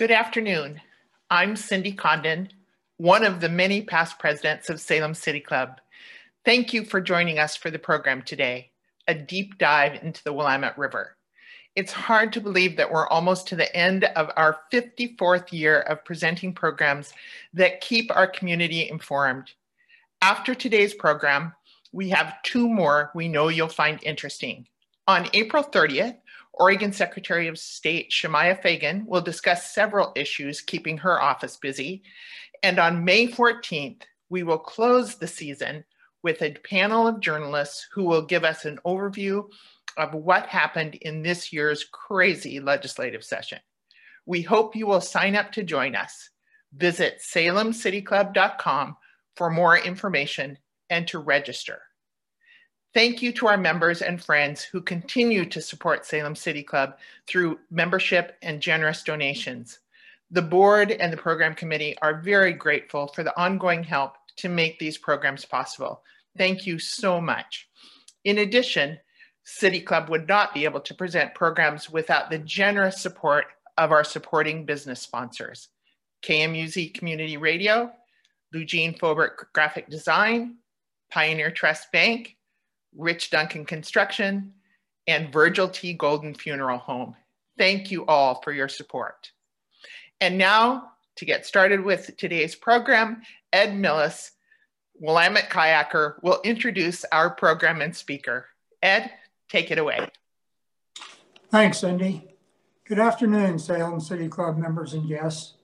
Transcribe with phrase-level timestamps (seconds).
[0.00, 0.80] Good afternoon.
[1.28, 2.48] I'm Cindy Condon,
[2.96, 5.78] one of the many past presidents of Salem City Club.
[6.42, 8.70] Thank you for joining us for the program today,
[9.06, 11.18] a deep dive into the Willamette River.
[11.76, 16.02] It's hard to believe that we're almost to the end of our 54th year of
[16.02, 17.12] presenting programs
[17.52, 19.50] that keep our community informed.
[20.22, 21.52] After today's program,
[21.92, 24.66] we have two more we know you'll find interesting.
[25.06, 26.16] On April 30th,
[26.60, 32.02] Oregon Secretary of State Shemia Fagan will discuss several issues keeping her office busy.
[32.62, 35.84] And on May 14th, we will close the season
[36.22, 39.48] with a panel of journalists who will give us an overview
[39.96, 43.58] of what happened in this year's crazy legislative session.
[44.26, 46.28] We hope you will sign up to join us.
[46.74, 48.96] Visit salemcityclub.com
[49.34, 50.58] for more information
[50.90, 51.80] and to register.
[52.92, 57.60] Thank you to our members and friends who continue to support Salem City Club through
[57.70, 59.78] membership and generous donations.
[60.32, 64.78] The board and the program committee are very grateful for the ongoing help to make
[64.78, 66.02] these programs possible.
[66.36, 67.68] Thank you so much.
[68.24, 68.98] In addition,
[69.44, 73.46] City Club would not be able to present programs without the generous support
[73.78, 75.68] of our supporting business sponsors.
[76.24, 77.92] KMUZ Community Radio,
[78.52, 80.56] Lugene Fobert Graphic Design,
[81.10, 82.36] Pioneer Trust Bank,
[82.96, 84.52] Rich Duncan Construction,
[85.06, 85.94] and Virgil T.
[85.94, 87.16] Golden Funeral Home.
[87.58, 89.32] Thank you all for your support.
[90.20, 94.30] And now, to get started with today's program, Ed Millis,
[94.94, 98.46] Willamette kayaker, will introduce our program and speaker.
[98.82, 99.10] Ed,
[99.48, 100.08] take it away.
[101.50, 102.36] Thanks, Cindy.
[102.86, 105.54] Good afternoon, Salem City Club members and guests.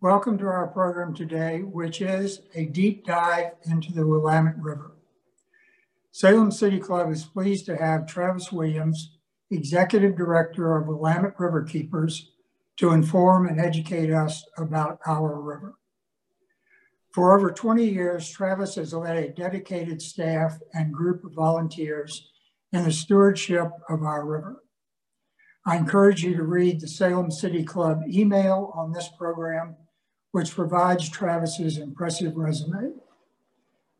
[0.00, 4.92] Welcome to our program today, which is a deep dive into the Willamette River.
[6.20, 9.16] Salem City Club is pleased to have Travis Williams,
[9.50, 12.32] Executive Director of Willamette River Keepers,
[12.76, 15.76] to inform and educate us about our river.
[17.14, 22.30] For over 20 years, Travis has led a dedicated staff and group of volunteers
[22.70, 24.62] in the stewardship of our river.
[25.64, 29.74] I encourage you to read the Salem City Club email on this program,
[30.32, 32.92] which provides Travis's impressive resume.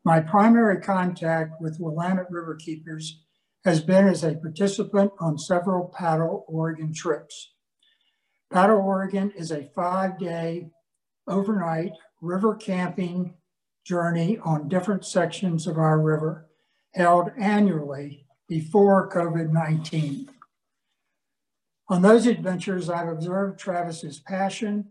[0.05, 3.21] My primary contact with Willamette River Keepers
[3.65, 7.53] has been as a participant on several Paddle Oregon trips.
[8.51, 10.71] Paddle Oregon is a five day
[11.29, 13.35] overnight river camping
[13.85, 16.47] journey on different sections of our river
[16.95, 20.29] held annually before COVID-19.
[21.89, 24.87] On those adventures, I've observed Travis's passion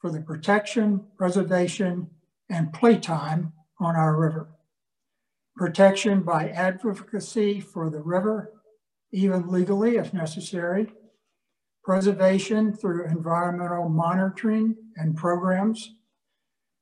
[0.00, 2.08] for the protection, preservation,
[2.48, 4.48] and playtime on our river.
[5.56, 8.52] Protection by advocacy for the river,
[9.12, 10.92] even legally if necessary.
[11.82, 15.94] Preservation through environmental monitoring and programs.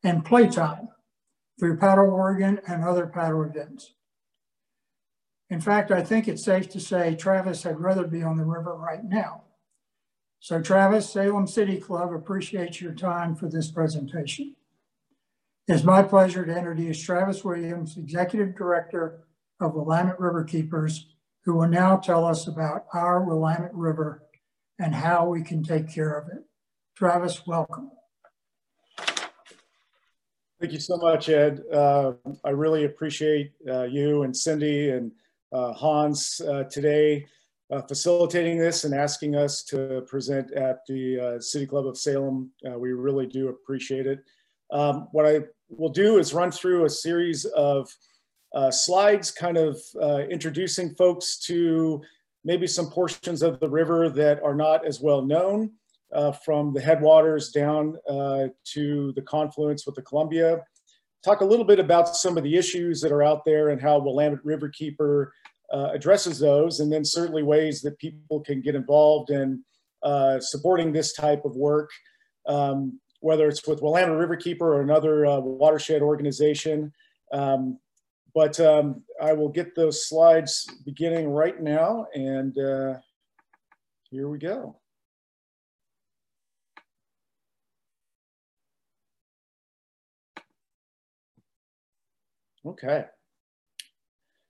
[0.02, 0.88] And playtime
[1.58, 3.94] through Paddle Oregon and other paddle events.
[5.50, 8.74] In fact, I think it's safe to say Travis had rather be on the river
[8.74, 9.44] right now.
[10.40, 14.56] So Travis, Salem City Club appreciates your time for this presentation.
[15.66, 19.24] It's my pleasure to introduce Travis Williams, Executive Director
[19.60, 21.06] of Willamette River Keepers,
[21.46, 24.24] who will now tell us about our Willamette River
[24.78, 26.44] and how we can take care of it.
[26.94, 27.90] Travis, welcome.
[30.60, 31.62] Thank you so much, Ed.
[31.72, 32.12] Uh,
[32.44, 35.12] I really appreciate uh, you and Cindy and
[35.50, 37.24] uh, Hans uh, today
[37.70, 42.50] uh, facilitating this and asking us to present at the uh, City Club of Salem.
[42.76, 44.24] we really do appreciate it.
[44.70, 47.88] Um, what I will do is run through a series of
[48.54, 52.00] uh, slides kind of uh, introducing folks to
[52.44, 55.72] maybe some portions of the river that are not as well known
[56.14, 60.62] uh, from the headwaters down uh, to the confluence with the Columbia.
[61.24, 63.98] Talk a little bit about some of the issues that are out there and how
[63.98, 65.30] Willamette Riverkeeper
[65.72, 69.64] uh, addresses those, and then certainly ways that people can get involved in
[70.02, 71.90] uh, supporting this type of work.
[72.46, 76.92] Um, whether it's with Willamette Riverkeeper or another uh, watershed organization.
[77.32, 77.78] Um,
[78.34, 82.98] but um, I will get those slides beginning right now and uh,
[84.10, 84.78] here we go.
[92.66, 93.06] Okay.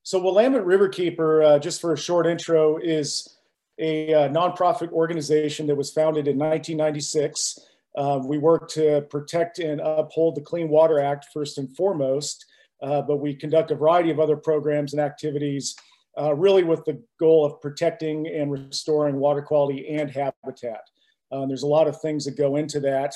[0.03, 3.39] So Willamette Riverkeeper, uh, just for a short intro, is
[3.79, 7.61] a uh, nonprofit organization that was founded in 1996
[7.97, 12.45] uh, we work to protect and uphold the Clean Water Act first and foremost,
[12.83, 15.75] uh, but we conduct a variety of other programs and activities
[16.21, 20.83] uh, really with the goal of protecting and restoring water quality and habitat.
[21.33, 23.15] Um, there's a lot of things that go into that.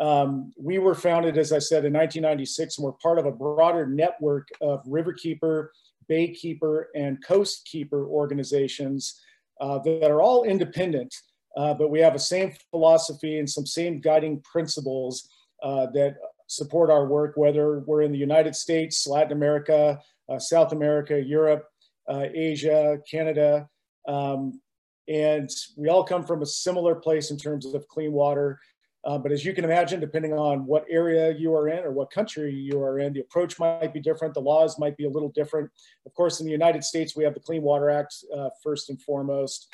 [0.00, 3.86] Um, we were founded, as I said, in 1996, and we're part of a broader
[3.86, 5.68] network of riverkeeper,
[6.10, 9.20] baykeeper, and coastkeeper organizations
[9.60, 11.14] uh, that are all independent,
[11.56, 15.28] uh, but we have a same philosophy and some same guiding principles
[15.62, 16.16] uh, that
[16.46, 19.98] support our work, whether we're in the United States, Latin America,
[20.28, 21.64] uh, South America, Europe,
[22.08, 23.68] uh, Asia, Canada.
[24.08, 24.60] Um,
[25.08, 28.58] and we all come from a similar place in terms of clean water.
[29.06, 32.10] Uh, but as you can imagine, depending on what area you are in or what
[32.10, 34.32] country you are in, the approach might be different.
[34.32, 35.70] The laws might be a little different.
[36.06, 39.00] Of course, in the United States, we have the Clean Water Act uh, first and
[39.00, 39.68] foremost.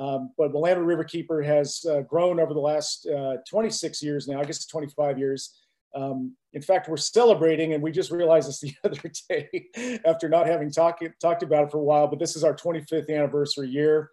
[0.00, 4.44] Um, but Willamette Riverkeeper has uh, grown over the last uh, 26 years now, I
[4.44, 5.60] guess 25 years.
[5.94, 10.46] Um, in fact, we're celebrating, and we just realized this the other day after not
[10.46, 14.10] having talk, talked about it for a while, but this is our 25th anniversary year.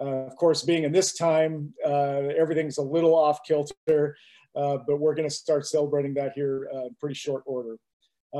[0.00, 4.16] Uh, of course, being in this time, uh, everything's a little off kilter,
[4.56, 7.76] uh, but we're going to start celebrating that here uh, in pretty short order.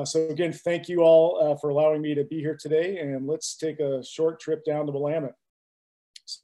[0.05, 3.79] So again, thank you all for allowing me to be here today, and let's take
[3.79, 5.35] a short trip down to Willamette.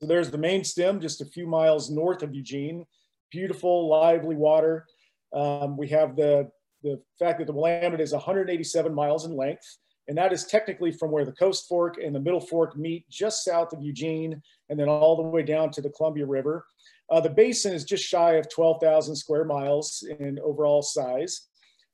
[0.00, 2.84] So there's the main stem, just a few miles north of Eugene.
[3.30, 4.86] Beautiful, lively water.
[5.32, 6.50] Um, we have the,
[6.82, 11.10] the fact that the Willamette is 187 miles in length, and that is technically from
[11.10, 14.88] where the Coast Fork and the Middle Fork meet just south of Eugene, and then
[14.88, 16.64] all the way down to the Columbia River.
[17.10, 21.48] Uh, the basin is just shy of 12,000 square miles in overall size.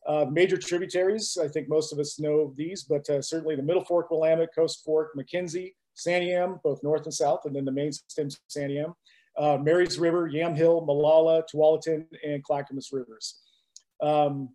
[0.07, 3.85] Uh, major tributaries, I think most of us know these, but uh, certainly the Middle
[3.85, 8.29] Fork, Willamette, Coast Fork, McKenzie, Santiam, both north and south, and then the main stem
[8.49, 8.95] Santiam
[9.37, 13.41] uh, Marys River, Yamhill, Molalla, Tualatin, and Clackamas Rivers.
[14.03, 14.51] Um,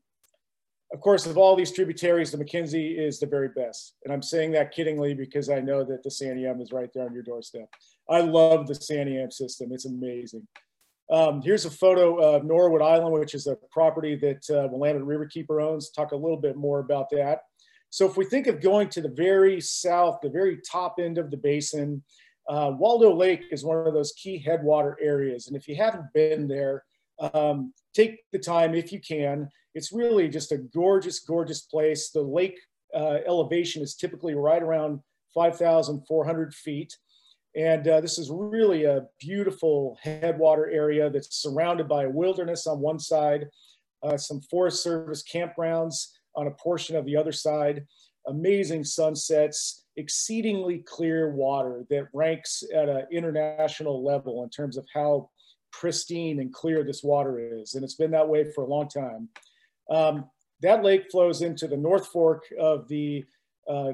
[0.91, 3.95] of course, of all these tributaries, the McKenzie is the very best.
[4.03, 7.13] And I'm saying that kiddingly because I know that the Santiam is right there on
[7.13, 7.69] your doorstep.
[8.09, 9.71] I love the Santiam system.
[9.71, 10.47] It's amazing.
[11.11, 15.61] Um, here's a photo of Norwood Island, which is a property that uh, Willamette Riverkeeper
[15.61, 15.91] owns.
[15.91, 17.41] Talk a little bit more about that.
[17.89, 21.31] So if we think of going to the very south, the very top end of
[21.31, 22.03] the basin,
[22.47, 25.47] uh, Waldo Lake is one of those key headwater areas.
[25.47, 26.83] And if you haven't been there,
[27.33, 29.49] um, take the time if you can.
[29.75, 32.11] It's really just a gorgeous, gorgeous place.
[32.11, 32.59] The lake
[32.93, 34.99] uh, elevation is typically right around
[35.33, 36.95] 5,400 feet.
[37.55, 42.79] And uh, this is really a beautiful headwater area that's surrounded by a wilderness on
[42.79, 43.47] one side,
[44.03, 47.85] uh, some Forest Service campgrounds on a portion of the other side,
[48.27, 55.29] amazing sunsets, exceedingly clear water that ranks at an international level in terms of how
[55.71, 57.75] pristine and clear this water is.
[57.75, 59.29] And it's been that way for a long time.
[59.89, 60.25] Um,
[60.61, 63.25] that lake flows into the North Fork of the
[63.67, 63.93] uh,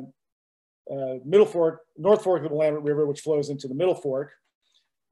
[0.91, 4.31] uh, Middle Fork, North Fork of the Willamette River, which flows into the Middle Fork.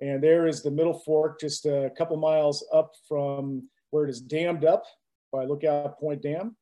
[0.02, 4.22] And there is the Middle Fork, just a couple miles up from where it is
[4.22, 4.84] dammed up
[5.32, 6.56] by Lookout Point Dam.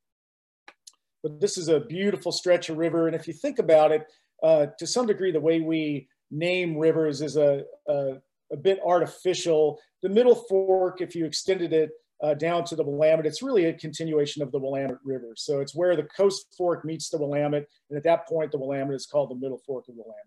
[1.23, 3.07] But this is a beautiful stretch of river.
[3.07, 4.07] And if you think about it,
[4.41, 8.13] uh, to some degree, the way we name rivers is a, a,
[8.51, 9.79] a, bit artificial.
[10.01, 11.91] The Middle Fork, if you extended it
[12.23, 15.33] uh, down to the Willamette, it's really a continuation of the Willamette River.
[15.35, 17.67] So it's where the Coast Fork meets the Willamette.
[17.89, 20.25] And at that point, the Willamette is called the Middle Fork of the Willamette.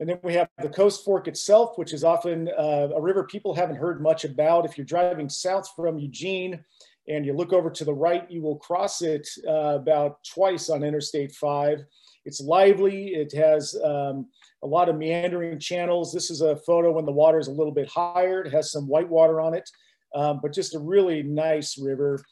[0.00, 3.54] And then we have the Coast Fork itself, which is often uh, a river people
[3.54, 4.64] haven't heard much about.
[4.64, 6.64] If you're driving south from Eugene,
[7.08, 10.84] and you look over to the right, you will cross it uh, about twice on
[10.84, 11.80] Interstate 5.
[12.24, 14.26] It's lively, it has um,
[14.62, 16.12] a lot of meandering channels.
[16.12, 18.42] This is a photo when the water is a little bit higher.
[18.42, 19.68] It has some white water on it,
[20.14, 22.22] um, but just a really nice river.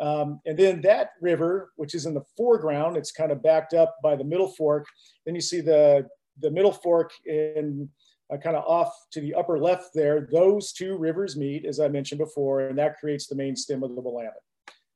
[0.00, 3.96] Um, and then that river, which is in the foreground, it's kind of backed up
[4.02, 4.86] by the middle fork.
[5.24, 6.06] Then you see the,
[6.40, 7.88] the middle fork in
[8.32, 11.88] uh, kind of off to the upper left there, those two rivers meet, as I
[11.88, 14.34] mentioned before, and that creates the main stem of the Willamette,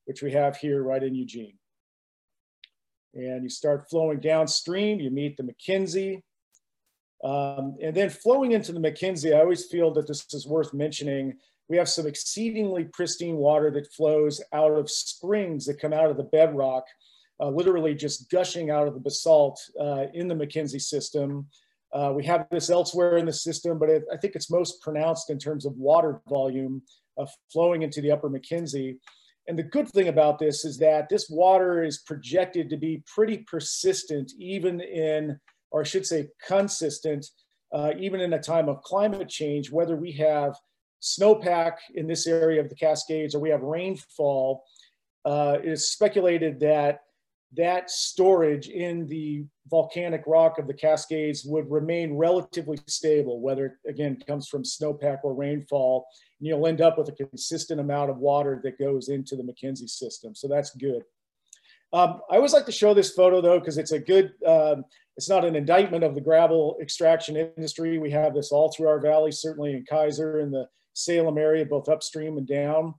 [0.06, 1.54] which we have here right in Eugene.
[3.14, 6.22] And you start flowing downstream, you meet the McKenzie.
[7.22, 11.37] Um, and then flowing into the McKenzie, I always feel that this is worth mentioning.
[11.68, 16.16] We have some exceedingly pristine water that flows out of springs that come out of
[16.16, 16.84] the bedrock,
[17.40, 21.46] uh, literally just gushing out of the basalt uh, in the McKenzie system.
[21.92, 25.30] Uh, we have this elsewhere in the system, but it, I think it's most pronounced
[25.30, 26.82] in terms of water volume
[27.18, 28.97] uh, flowing into the upper McKenzie.
[29.49, 33.38] And the good thing about this is that this water is projected to be pretty
[33.38, 35.40] persistent, even in,
[35.73, 37.26] or I should say consistent,
[37.73, 40.54] uh, even in a time of climate change, whether we have
[41.02, 44.62] snowpack in this area of the Cascades or we have rainfall,
[45.25, 47.00] uh, it is speculated that
[47.57, 53.90] that storage in the volcanic rock of the Cascades would remain relatively stable, whether it
[53.90, 56.07] again comes from snowpack or rainfall,
[56.38, 59.88] and you'll end up with a consistent amount of water that goes into the McKenzie
[59.88, 60.35] system.
[60.35, 61.02] So that's good.
[61.92, 64.85] Um, I always like to show this photo though, because it's a good, um,
[65.16, 67.99] it's not an indictment of the gravel extraction industry.
[67.99, 71.88] We have this all through our valley, certainly in Keizer and the Salem area, both
[71.88, 72.95] upstream and down.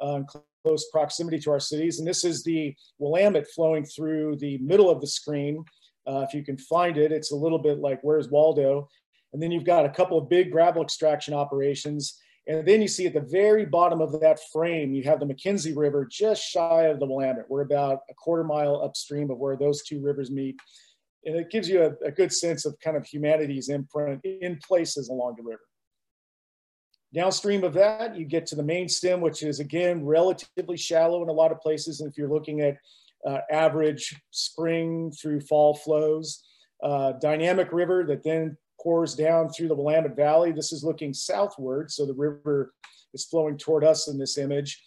[0.00, 0.22] Uh,
[0.66, 2.00] close proximity to our cities.
[2.00, 5.64] And this is the Willamette flowing through the middle of the screen.
[6.08, 8.88] Uh, if you can find it, it's a little bit like Where's Waldo?
[9.32, 12.18] And then you've got a couple of big gravel extraction operations.
[12.48, 15.76] And then you see at the very bottom of that frame, you have the McKenzie
[15.76, 17.48] River just shy of the Willamette.
[17.48, 20.56] We're about a quarter mile upstream of where those two rivers meet.
[21.24, 25.10] And it gives you a, a good sense of kind of humanity's imprint in places
[25.10, 25.60] along the river.
[27.14, 31.28] Downstream of that, you get to the main stem, which is again relatively shallow in
[31.28, 32.00] a lot of places.
[32.00, 32.76] And if you're looking at
[33.26, 36.44] uh, average spring through fall flows,
[36.82, 40.52] uh, dynamic river that then pours down through the Willamette Valley.
[40.52, 42.74] This is looking southward, so the river
[43.14, 44.82] is flowing toward us in this image.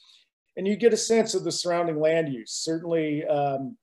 [0.55, 2.51] And you get a sense of the surrounding land use.
[2.51, 3.77] Certainly, um,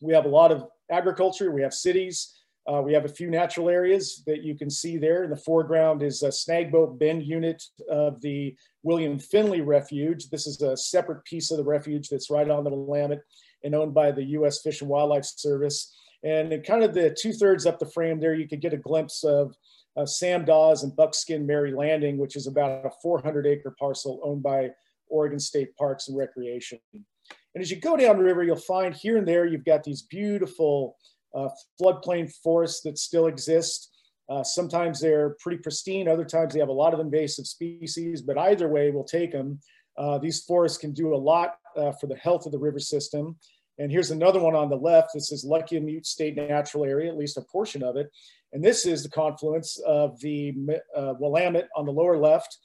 [0.00, 2.37] we have a lot of agriculture, we have cities,
[2.68, 5.24] uh, we have a few natural areas that you can see there.
[5.24, 10.28] In the foreground is a Snagboat Bend unit of the William Finley Refuge.
[10.28, 13.22] This is a separate piece of the refuge that's right on the Willamette
[13.64, 14.60] and owned by the U.S.
[14.60, 15.94] Fish and Wildlife Service.
[16.22, 18.78] And in kind of the two thirds up the frame there, you could get a
[18.78, 19.54] glimpse of
[19.96, 24.42] uh, Sam Daws and Buckskin Mary Landing, which is about a 400 acre parcel owned
[24.42, 24.70] by
[25.08, 26.78] Oregon State Parks and Recreation.
[26.92, 30.02] And as you go down the river, you'll find here and there, you've got these
[30.02, 30.96] beautiful
[31.38, 31.48] uh,
[31.80, 33.90] floodplain forests that still exist.
[34.28, 38.36] Uh, sometimes they're pretty pristine, other times they have a lot of invasive species, but
[38.38, 39.58] either way, we'll take them.
[39.96, 43.36] Uh, these forests can do a lot uh, for the health of the river system.
[43.78, 45.10] And here's another one on the left.
[45.14, 48.10] This is Luckiamute State Natural Area, at least a portion of it.
[48.52, 50.54] And this is the confluence of the
[50.96, 52.58] uh, Willamette on the lower left,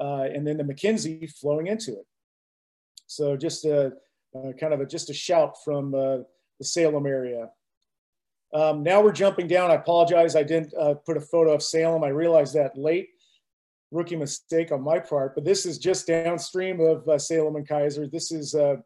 [0.00, 2.06] uh, and then the McKenzie flowing into it.
[3.06, 3.92] So just a,
[4.60, 6.24] kind of a, just a shout from the
[6.62, 7.50] Salem area.
[8.52, 9.70] Um, now we're jumping down.
[9.70, 10.36] I apologize.
[10.36, 12.04] I didn't uh, put a photo of Salem.
[12.04, 13.08] I realized that late.
[13.92, 18.10] Rookie mistake on my part, but this is just downstream of uh, Salem and Keizer.
[18.10, 18.76] This is uh,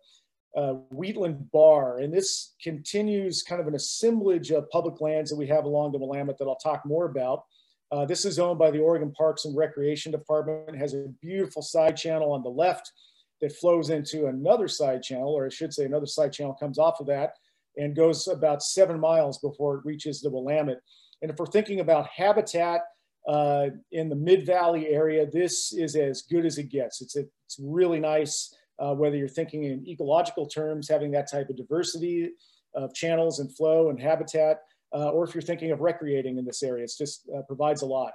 [0.54, 5.46] uh, Wheatland Bar, and this continues kind of an assemblage of public lands that we
[5.46, 7.44] have along the Willamette that I'll talk more about.
[7.90, 10.68] Uh, this is owned by the Oregon Parks and Recreation Department.
[10.68, 12.92] It has a beautiful side channel on the left
[13.40, 17.00] that flows into another side channel, or I should say another side channel comes off
[17.00, 17.32] of that
[17.76, 20.80] and goes about seven miles before it reaches the Willamette.
[21.22, 22.80] And if we're thinking about habitat
[23.28, 27.00] uh, in the Mid-Valley area, this is as good as it gets.
[27.00, 31.48] It's, a, it's really nice, uh, whether you're thinking in ecological terms, having that type
[31.50, 32.30] of diversity
[32.74, 34.60] of channels and flow and habitat,
[34.94, 37.86] uh, or if you're thinking of recreating in this area, it just uh, provides a
[37.86, 38.12] lot.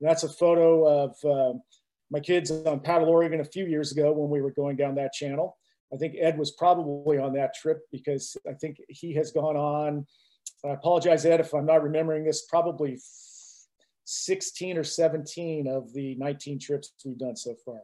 [0.00, 1.58] And that's a photo of uh,
[2.10, 5.12] my kids on Paddle Oregon a few years ago when we were going down that
[5.12, 5.56] channel.
[5.94, 10.06] I think Ed was probably on that trip because I think he has gone on.
[10.64, 12.98] I apologize, Ed, if I'm not remembering this, probably
[14.04, 17.80] 16 or 17 of the 19 trips we've done so far.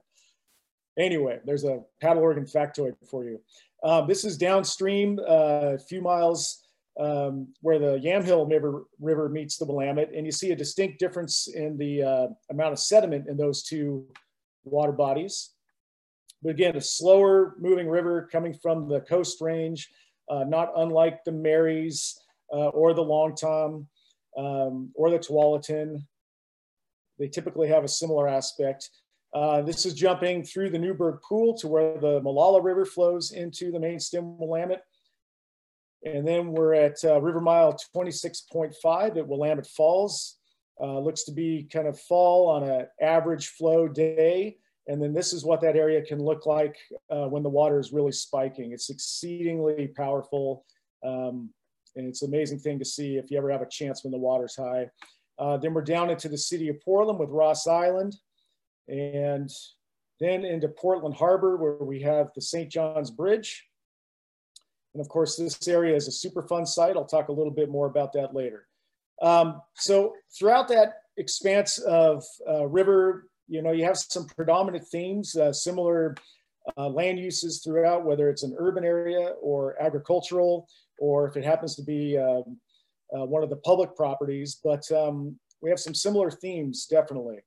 [0.99, 3.41] Anyway, there's a Paddle Oregon factoid for you.
[3.85, 6.67] Um, this is downstream, uh, a few miles
[6.99, 11.49] um, where the Yamhill River, River, meets the Willamette, and you see a distinct difference
[11.49, 14.05] in the uh, amount of sediment in those two
[14.65, 15.51] water bodies.
[16.43, 19.89] But again, a slower moving river coming from the coast range,
[20.29, 22.19] uh, not unlike the Marys
[22.53, 23.87] uh, or the Long Tom
[24.37, 26.03] um, or the Tualatin.
[27.19, 28.89] They typically have a similar aspect.
[29.35, 33.71] Uh, this is jumping through the Newberg Pool to where the Molalla River flows into
[33.71, 34.85] the main stem Willamette.
[36.05, 40.39] And then we're at uh, River Mile 26.5 at Willamette Falls.
[40.81, 44.57] Uh, looks to be kind of fall on an average flow day.
[44.91, 46.77] And then this is what that area can look like
[47.11, 48.73] uh, when the water is really spiking.
[48.73, 50.65] It's exceedingly powerful.
[51.07, 51.51] Um,
[51.95, 54.19] and it's an amazing thing to see if you ever have a chance when the
[54.19, 54.91] water's high.
[55.39, 58.17] Uh, then we're down into the city of Portland with Ross Island.
[58.89, 59.49] And
[60.19, 62.69] then into Portland Harbor where we have the St.
[62.69, 63.69] John's Bridge.
[64.95, 66.97] And of course, this area is a super fun site.
[66.97, 68.67] I'll talk a little bit more about that later.
[69.23, 75.37] Um, so throughout that expanse of uh, river you know, you have some predominant themes,
[75.37, 76.15] uh, similar
[76.79, 81.75] uh, land uses throughout, whether it's an urban area or agricultural, or if it happens
[81.77, 82.59] to be um,
[83.15, 84.61] uh, one of the public properties.
[84.63, 87.41] But um, we have some similar themes, definitely.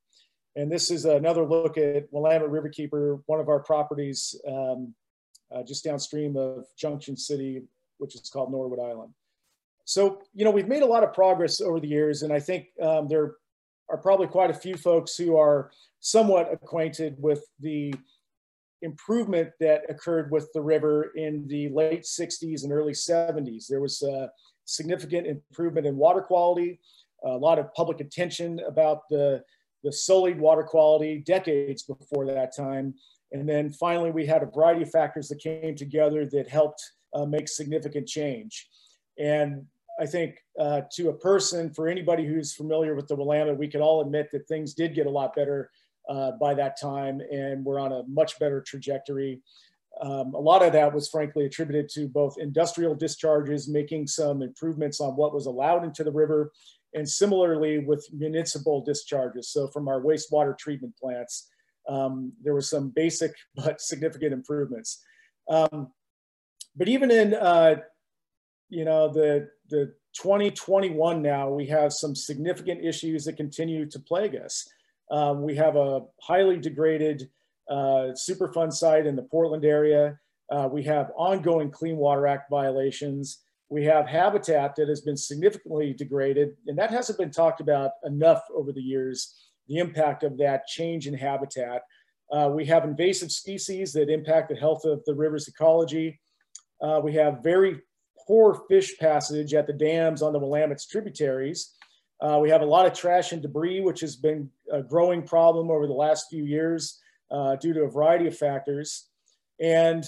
[0.56, 4.94] And this is another look at Willamette Riverkeeper, one of our properties um,
[5.56, 7.64] uh, just downstream of Junction City
[8.04, 9.14] which is called Norwood Island.
[9.86, 12.68] So, you know, we've made a lot of progress over the years, and I think
[12.82, 13.36] um, there
[13.90, 15.72] are probably quite a few folks who are
[16.04, 17.94] somewhat acquainted with the
[18.82, 23.68] improvement that occurred with the river in the late 60s and early 70s.
[23.68, 24.30] There was a
[24.66, 26.82] significant improvement in water quality,
[27.24, 29.42] a lot of public attention about the,
[29.84, 32.94] the sullied water quality decades before that time.
[33.32, 36.84] And then finally, we had a variety of factors that came together that helped
[37.14, 38.68] uh, make significant change.
[39.18, 39.66] And
[40.02, 43.80] I think uh, to a person, for anybody who's familiar with the Willamette, we can
[43.80, 45.70] all admit that things did get a lot better
[46.10, 49.42] uh, by that time and we're on a much better trajectory.
[50.02, 55.00] Um, a lot of that was frankly attributed to both industrial discharges, making some improvements
[55.00, 56.52] on what was allowed into the river,
[56.96, 59.50] and similarly with municipal discharges.
[59.50, 61.50] So from our wastewater treatment plants,
[61.88, 65.04] um, there were some basic but significant improvements.
[65.50, 65.92] Um,
[66.76, 67.76] but even in uh,
[68.74, 74.36] you know, the, the 2021 now, we have some significant issues that continue to plague
[74.36, 74.68] us.
[75.14, 77.30] Um, we have a highly degraded
[77.70, 80.20] uh, Superfund site in the Portland area.
[80.52, 83.44] Uh, we have ongoing Clean Water Act violations.
[83.70, 88.42] We have habitat that has been significantly degraded, and that hasn't been talked about enough
[88.56, 89.36] over the years,
[89.68, 91.84] the impact of that change in habitat.
[92.32, 96.20] Uh, we have invasive species that impact the health of the river's ecology.
[96.82, 97.80] Uh, we have very
[98.28, 101.76] poor fish passage at the dams on the Willamette's tributaries.
[102.24, 105.70] Uh, we have a lot of trash and debris, which has been a growing problem
[105.70, 107.02] over the last few years
[107.32, 109.10] uh, due to a variety of factors.
[109.60, 110.06] And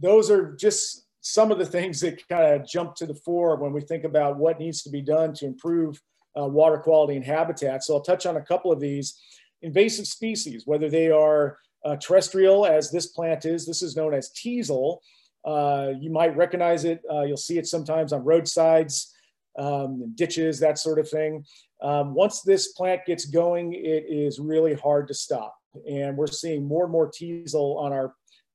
[0.00, 3.72] those are just some of the things that kind of jump to the fore when
[3.72, 6.00] we think about what needs to be done to improve
[6.38, 7.84] uh, water quality and habitat.
[7.84, 9.20] So I'll touch on a couple of these.
[9.60, 14.30] Invasive species, whether they are uh, terrestrial, as this plant is, this is known as
[14.30, 15.02] teasel,
[15.44, 17.02] uh, you might recognize it.
[17.12, 19.14] Uh, you'll see it sometimes on roadsides,
[19.58, 21.44] um, ditches, that sort of thing.
[21.82, 25.54] Um, once this plant gets going, it is really hard to stop.
[25.88, 28.14] And we're seeing more and more teasel on our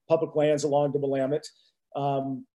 [0.10, 1.48] public lands along the Willamette.
[1.96, 2.46] Um,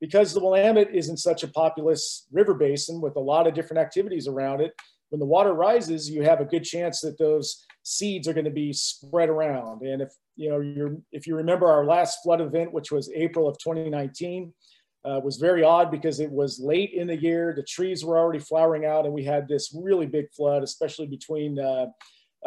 [0.00, 3.80] because the Willamette is in such a populous river basin with a lot of different
[3.80, 4.72] activities around it,
[5.10, 8.50] when the water rises, you have a good chance that those seeds are going to
[8.50, 9.82] be spread around.
[9.82, 13.46] And if you know, you're, if you remember our last flood event, which was April
[13.46, 14.52] of 2019,
[15.04, 17.52] uh, was very odd because it was late in the year.
[17.56, 21.58] The trees were already flowering out, and we had this really big flood, especially between
[21.58, 21.86] uh,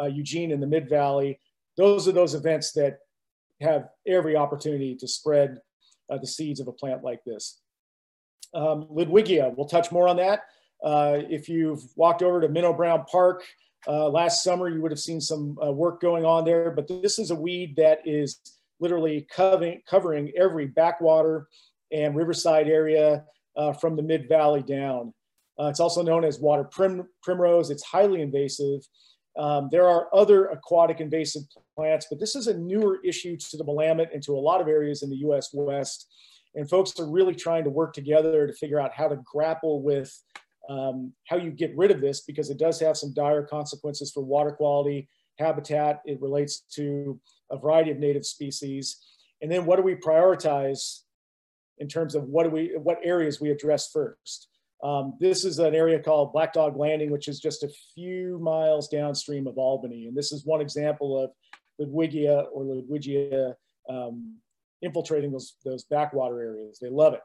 [0.00, 1.38] uh, Eugene and the Mid Valley.
[1.76, 2.98] Those are those events that
[3.60, 5.58] have every opportunity to spread
[6.10, 7.60] uh, the seeds of a plant like this.
[8.54, 10.40] Um, Ludwigia, we'll touch more on that.
[10.82, 13.44] Uh, if you've walked over to Minto Brown Park,
[13.86, 17.30] uh, last summer, you would have seen some work going on there, but this is
[17.30, 18.40] a weed that is
[18.80, 21.48] literally covering, covering every backwater
[21.92, 23.24] and riverside area
[23.56, 25.12] uh, from the mid valley down.
[25.58, 27.70] Uh, it's also known as water prim primrose.
[27.70, 28.80] It's highly invasive.
[29.38, 31.42] Um, there are other aquatic invasive
[31.74, 34.68] plants, but this is a newer issue to the Willamette and to a lot of
[34.68, 36.08] areas in the US West.
[36.54, 40.10] And folks are really trying to work together to figure out how to grapple with
[40.68, 44.22] um, how you get rid of this because it does have some dire consequences for
[44.22, 46.00] water quality, habitat.
[46.06, 47.20] It relates to
[47.50, 48.96] a variety of native species.
[49.42, 51.00] And then what do we prioritize
[51.78, 54.48] in terms of what do we, what areas we address first?
[54.82, 58.88] Um, this is an area called Black Dog Landing, which is just a few miles
[58.88, 60.06] downstream of Albany.
[60.06, 61.30] And this is one example of
[61.80, 63.54] Ludwigia or Ludwigia
[63.88, 64.36] um,
[64.82, 66.78] infiltrating those, those backwater areas.
[66.80, 67.22] They love it.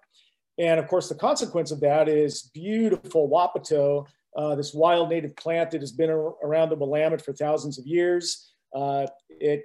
[0.58, 5.72] And of course, the consequence of that is beautiful Wapato, uh, this wild native plant
[5.72, 8.54] that has been around the Willamette for thousands of years.
[8.74, 9.64] Uh, it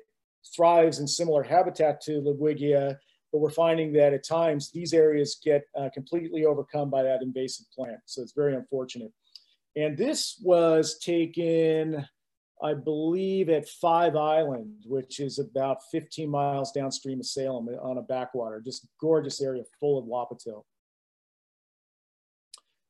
[0.55, 2.96] thrives in similar habitat to Ludwigia,
[3.33, 7.67] but we're finding that at times these areas get uh, completely overcome by that invasive
[7.75, 7.99] plant.
[8.07, 9.12] So it's very unfortunate.
[9.77, 12.07] And this was taken,
[12.62, 18.03] I believe, at Five Island, which is about 15 miles downstream of Salem on a
[18.03, 20.62] backwater, just gorgeous area full of Wapato.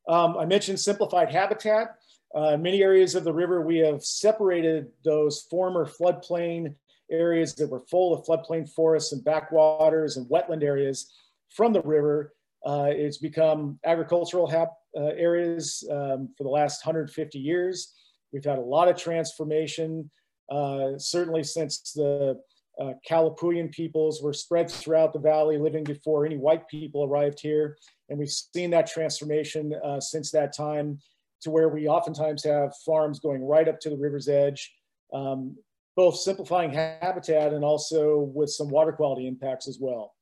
[0.09, 1.97] Um, I mentioned simplified habitat.
[2.35, 6.75] Uh, many areas of the river, we have separated those former floodplain
[7.11, 11.13] areas that were full of floodplain forests and backwaters and wetland areas
[11.51, 12.35] from the river.
[12.65, 17.95] Uh, it's become agricultural uh, areas um, for the last 150 years.
[18.33, 20.11] We've had a lot of transformation,
[20.51, 22.41] uh, certainly since the
[22.81, 27.79] uh, Kalapuyan peoples were spread throughout the valley, living before any white people arrived here.
[28.09, 30.99] And we've seen that transformation uh, since that time
[31.43, 34.73] to where we oftentimes have farms going right up to the river's edge,
[35.13, 35.57] um,
[35.97, 40.15] both simplifying habitat and also with some water quality impacts as well.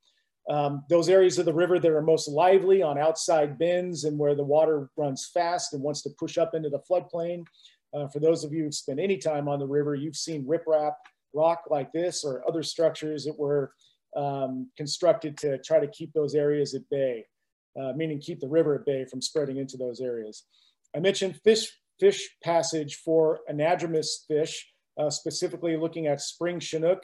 [0.49, 4.35] Um, those areas of the river that are most lively on outside bends and where
[4.35, 7.43] the water runs fast and wants to push up into the floodplain.
[7.93, 10.93] Uh, for those of you who've spent any time on the river, you've seen riprap
[11.33, 13.73] rock like this or other structures that were
[14.15, 17.25] um, constructed to try to keep those areas at bay,
[17.79, 20.43] uh, meaning keep the river at bay from spreading into those areas.
[20.95, 24.65] I mentioned fish, fish passage for anadromous fish,
[24.97, 27.03] uh, specifically looking at spring chinook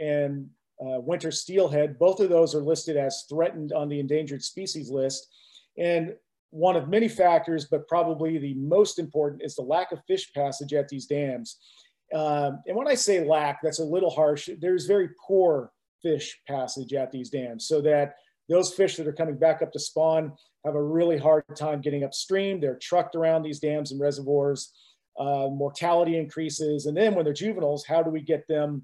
[0.00, 0.48] and
[0.80, 1.98] uh, winter steelhead.
[1.98, 5.28] Both of those are listed as threatened on the endangered species list.
[5.78, 6.14] And
[6.50, 10.74] one of many factors, but probably the most important, is the lack of fish passage
[10.74, 11.58] at these dams.
[12.14, 14.50] Um, and when I say lack, that's a little harsh.
[14.60, 18.16] There's very poor fish passage at these dams so that
[18.48, 20.32] those fish that are coming back up to spawn
[20.64, 22.60] have a really hard time getting upstream.
[22.60, 24.72] They're trucked around these dams and reservoirs.
[25.18, 26.86] Uh, mortality increases.
[26.86, 28.82] And then when they're juveniles, how do we get them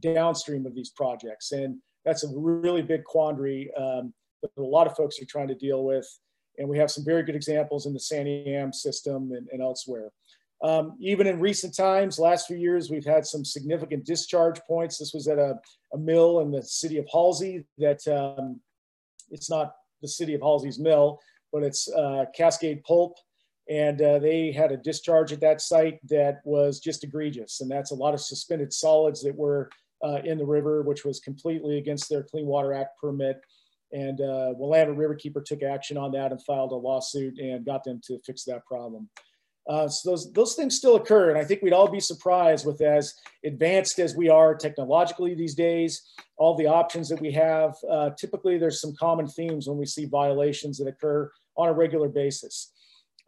[0.00, 1.52] downstream of these projects.
[1.52, 4.12] And that's a really big quandary um,
[4.42, 6.06] that a lot of folks are trying to deal with.
[6.58, 10.10] And we have some very good examples in the Santiam system and, and elsewhere.
[10.62, 14.98] Um, even in recent times, last few years, we've had some significant discharge points.
[14.98, 15.54] This was at a,
[15.92, 18.60] a mill in the city of Halsey that um,
[19.30, 21.20] it's not the city of Halsey's mill,
[21.52, 23.16] but it's uh, Cascade Pulp
[23.68, 27.60] and uh, they had a discharge at that site that was just egregious.
[27.60, 29.68] And that's a lot of suspended solids that were
[30.02, 33.40] uh, in the river, which was completely against their Clean Water Act permit.
[33.92, 38.00] And uh, Willamette Riverkeeper took action on that and filed a lawsuit and got them
[38.04, 39.08] to fix that problem.
[39.68, 41.28] Uh, so those, those things still occur.
[41.28, 43.12] And I think we'd all be surprised with as
[43.44, 46.02] advanced as we are technologically these days,
[46.38, 50.06] all the options that we have, uh, typically there's some common themes when we see
[50.06, 52.72] violations that occur on a regular basis.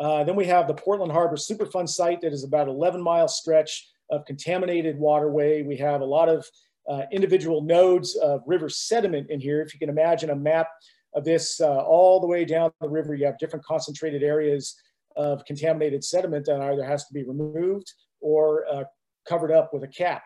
[0.01, 3.89] Uh, then we have the Portland Harbor Superfund site that is about 11 mile stretch
[4.11, 5.63] of contaminated waterway.
[5.63, 6.47] We have a lot of
[6.89, 9.61] uh, individual nodes of river sediment in here.
[9.61, 10.69] If you can imagine a map
[11.15, 14.75] of this uh, all the way down the river, you have different concentrated areas
[15.17, 18.85] of contaminated sediment that either has to be removed or uh,
[19.29, 20.23] covered up with a cap.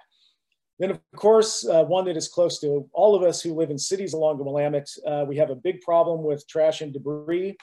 [0.78, 3.78] Then, of course, uh, one that is close to all of us who live in
[3.78, 7.56] cities along the Willamette, uh, we have a big problem with trash and debris.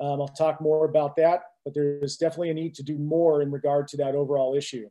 [0.00, 3.50] Um, I'll talk more about that, but there's definitely a need to do more in
[3.50, 4.88] regard to that overall issue.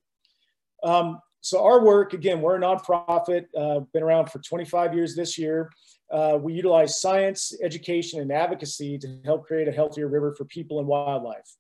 [0.84, 5.38] Um, so our work, again, we're a nonprofit, uh, been around for 25 years this
[5.38, 5.71] year.
[6.12, 10.79] Uh, we utilize science, education, and advocacy to help create a healthier river for people
[10.79, 11.55] and wildlife.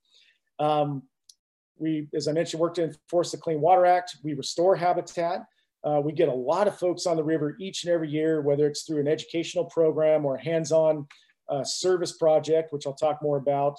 [0.57, 1.03] Um,
[1.77, 4.17] we, as I mentioned, work to enforce the Clean Water Act.
[4.23, 5.45] We restore habitat.
[5.83, 8.67] Uh, we get a lot of folks on the river each and every year, whether
[8.67, 11.07] it's through an educational program or a hands-on
[11.47, 13.77] uh, service project, which I'll talk more about.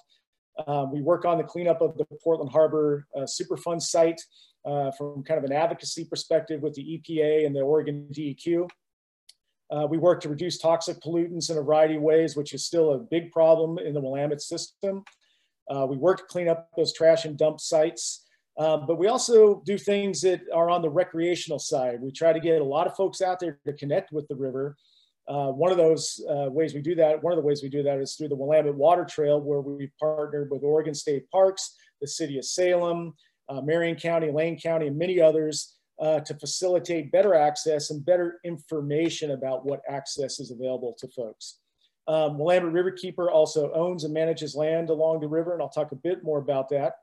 [0.66, 4.20] Um, we work on the cleanup of the Portland Harbor uh, Superfund site
[4.64, 8.68] uh, from kind of an advocacy perspective with the EPA and the Oregon DEQ.
[9.70, 12.92] Uh, we work to reduce toxic pollutants in a variety of ways, which is still
[12.92, 15.04] a big problem in the Willamette system.
[15.70, 18.26] Uh, we work to clean up those trash and dump sites,
[18.58, 22.00] um, but we also do things that are on the recreational side.
[22.00, 24.76] We try to get a lot of folks out there to connect with the river.
[25.30, 27.84] Uh, one of those uh, ways we do that, one of the ways we do
[27.84, 32.08] that is through the Willamette Water Trail, where we've partnered with Oregon State Parks, the
[32.08, 33.14] city of Salem,
[33.48, 38.40] uh, Marion County, Lane County, and many others uh, to facilitate better access and better
[38.44, 41.58] information about what access is available to folks.
[42.08, 45.96] Um, Willamette Riverkeeper also owns and manages land along the river, and I'll talk a
[45.96, 46.94] bit more about that.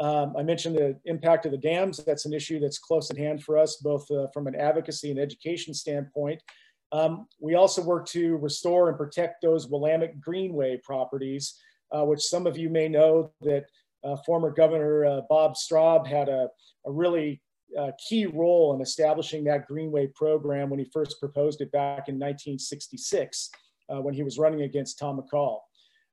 [0.00, 2.02] Um, I mentioned the impact of the dams.
[2.04, 5.20] That's an issue that's close at hand for us, both uh, from an advocacy and
[5.20, 6.42] education standpoint.
[6.92, 11.58] Um, we also work to restore and protect those Willamette Greenway properties,
[11.92, 13.66] uh, which some of you may know that
[14.02, 16.48] uh, former Governor uh, Bob Straub had a,
[16.86, 17.40] a really
[17.78, 22.16] uh, key role in establishing that Greenway program when he first proposed it back in
[22.16, 23.50] 1966
[23.88, 25.60] uh, when he was running against Tom McCall.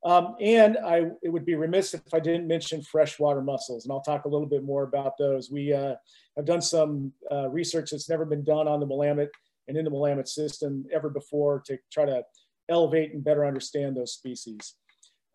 [0.05, 4.01] Um, and I, it would be remiss if I didn't mention freshwater mussels, and I'll
[4.01, 5.49] talk a little bit more about those.
[5.49, 5.95] We uh,
[6.35, 7.13] have done some
[7.49, 9.31] research that's never been done on the Willamette
[9.67, 12.23] and in the Willamette system ever before to try to
[12.69, 14.75] elevate and better understand those species.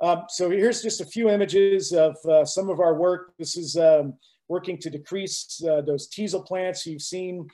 [0.03, 3.35] Um, so here's just a few images of uh, some of our work.
[3.39, 4.15] This is um,
[4.49, 6.85] working to decrease uh, those teasel plants.
[6.85, 7.47] You've seen,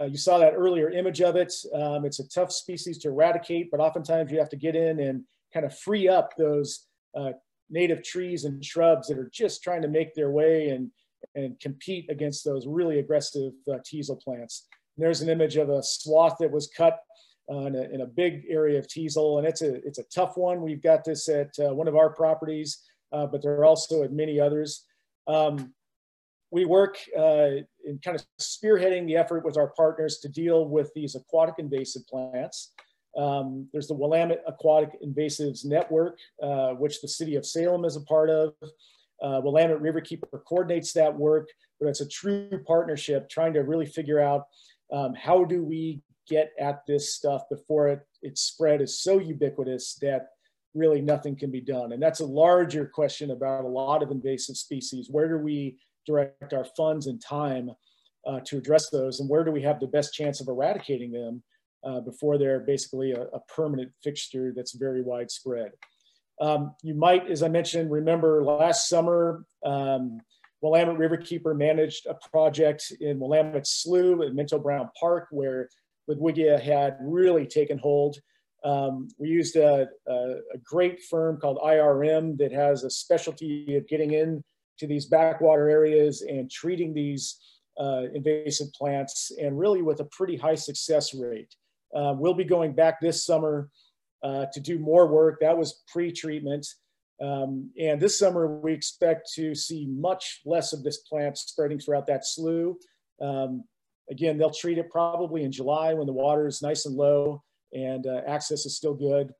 [0.00, 1.52] uh, you saw that earlier image of it.
[1.74, 5.24] Um, it's a tough species to eradicate, but oftentimes you have to get in and
[5.52, 6.86] kind of free up those
[7.18, 7.32] uh,
[7.68, 10.90] native trees and shrubs that are just trying to make their way and,
[11.34, 14.68] and compete against those really aggressive uh, teasel plants.
[15.00, 17.00] There's an image of a swath that was cut
[17.50, 20.36] uh, in, a, in, a, big area of teasel, and it's a it's a tough
[20.36, 20.62] one.
[20.62, 22.78] We've got this at uh, one of our properties,
[23.12, 24.84] uh, but there are also at many others.
[25.26, 25.74] Um,
[26.52, 30.90] we work uh, in kind of spearheading the effort with our partners to deal with
[30.94, 32.72] these aquatic invasive plants.
[33.16, 38.00] Um, there's the Willamette Aquatic Invasives Network, uh, which the city of Salem is a
[38.02, 38.54] part of.
[39.22, 44.20] Uh, Willamette Riverkeeper coordinates that work, but it's a true partnership trying to really figure
[44.20, 44.46] out
[44.92, 49.94] um, how do we get at this stuff before it, its spread is so ubiquitous
[50.00, 50.28] that
[50.74, 51.92] really nothing can be done.
[51.92, 55.08] And that's a larger question about a lot of invasive species.
[55.10, 57.70] Where do we direct our funds and time
[58.26, 59.20] uh, to address those?
[59.20, 61.42] And where do we have the best chance of eradicating them
[61.84, 65.72] uh, before they're basically a, a, permanent fixture that's very widespread?
[66.40, 70.20] Um, you might, as I mentioned, remember last summer, um,
[70.60, 75.68] Willamette Riverkeeper managed a project in Willamette Slough at Minto Brown Park where
[76.08, 78.16] Ludwigia had really taken hold.
[78.64, 83.88] Um, we used a, a, a, great firm called IRM that has a specialty of
[83.88, 84.44] getting in
[84.78, 87.38] to these backwater areas and treating these
[87.80, 91.54] uh, invasive plants and really with a pretty high success rate.
[91.94, 93.70] Uh, we'll be going back this summer
[94.22, 95.38] uh, to do more work.
[95.40, 96.66] That was pre-treatment.
[97.20, 102.06] Um, and this summer we expect to see much less of this plant spreading throughout
[102.06, 102.76] that slough.
[103.20, 103.64] Um,
[104.10, 108.06] again, they'll treat it probably in July when the water is nice and low and
[108.06, 109.32] uh, access is still good.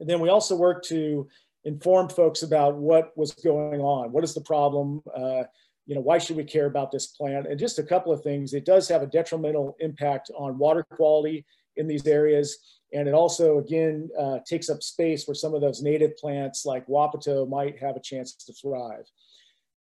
[0.00, 1.28] And then we also work to
[1.64, 4.12] inform folks about what was going on.
[4.12, 5.02] What is the problem?
[5.16, 5.44] Uh,
[5.86, 7.46] you know, why should we care about this plant?
[7.46, 8.52] And just a couple of things.
[8.52, 12.58] It does have a detrimental impact on water quality in these areas.
[12.92, 16.86] And it also, again, uh, takes up space where some of those native plants like
[16.86, 19.04] Wapato might have a chance to thrive.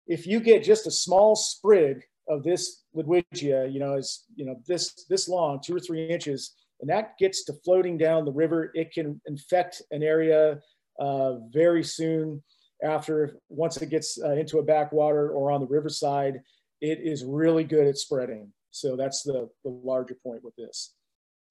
[0.06, 4.56] If you get just a small sprig of this Ludwigia, you know, is, you know,
[4.66, 8.70] this, this long, two or three inches, and that gets to floating down the river,
[8.74, 10.60] it can infect an area
[10.98, 12.42] uh, very soon
[12.82, 16.40] after, once it gets uh, into a backwater or on the riverside,
[16.80, 18.52] it is really good at spreading.
[18.70, 20.94] So that's the, the larger point with this.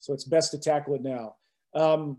[0.00, 1.34] So it's best to tackle it now.
[1.74, 2.18] Um,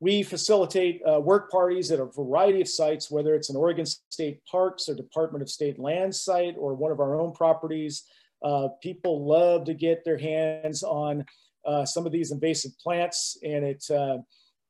[0.00, 4.44] we facilitate uh, work parties at a variety of sites, whether it's an Oregon State
[4.50, 8.02] Parks or Department of State Land site or one of our own properties.
[8.44, 11.24] Uh, people love to get their hands on
[11.64, 14.18] uh, some of these invasive plants and it uh,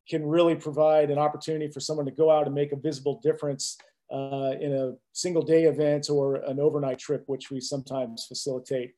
[0.08, 3.78] can really provide an opportunity for someone to go out and make a visible difference
[4.12, 8.92] uh, in a single day event or an overnight trip, which we sometimes facilitate.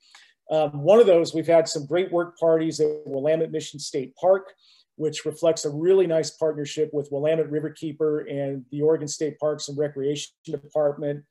[0.50, 4.52] Um, one of those, we've had some great work parties at Willamette Mission State Park,
[4.96, 9.76] which reflects a really nice partnership with Willamette Riverkeeper and the Oregon State Parks and
[9.76, 11.24] Recreation Department.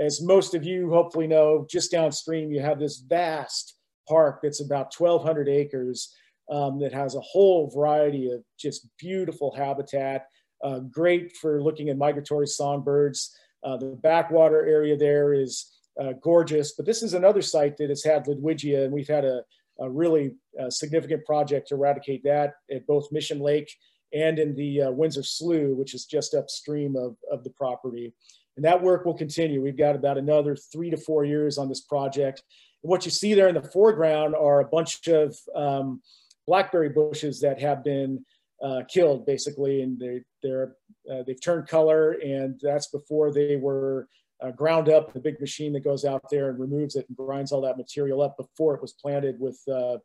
[0.00, 3.76] As most of you hopefully know, just downstream, you have this vast
[4.08, 6.14] park that's about 1,200 acres
[6.50, 10.26] um, that has a whole variety of just beautiful habitat,
[10.64, 13.36] uh, great for looking at migratory songbirds.
[13.62, 15.70] Uh, the backwater area there is
[16.00, 19.42] uh, gorgeous, but this is another site that has had Ludwigia, and we've had a,
[19.82, 23.70] a really uh, significant project to eradicate that at both Mission Lake
[24.14, 28.12] and in the uh, Windsor Slough, which is just upstream of, of the property.
[28.56, 29.62] And that work will continue.
[29.62, 32.42] We've got about another three to four years on this project
[32.82, 36.02] what you see there in the foreground are a bunch of um,
[36.46, 38.24] blackberry bushes that have been
[38.62, 40.74] uh, killed basically, and they, they're,
[41.10, 44.08] uh, they've turned color and that's before they were
[44.42, 47.52] uh, ground up, the big machine that goes out there and removes it and grinds
[47.52, 49.98] all that material up before it was planted with uh,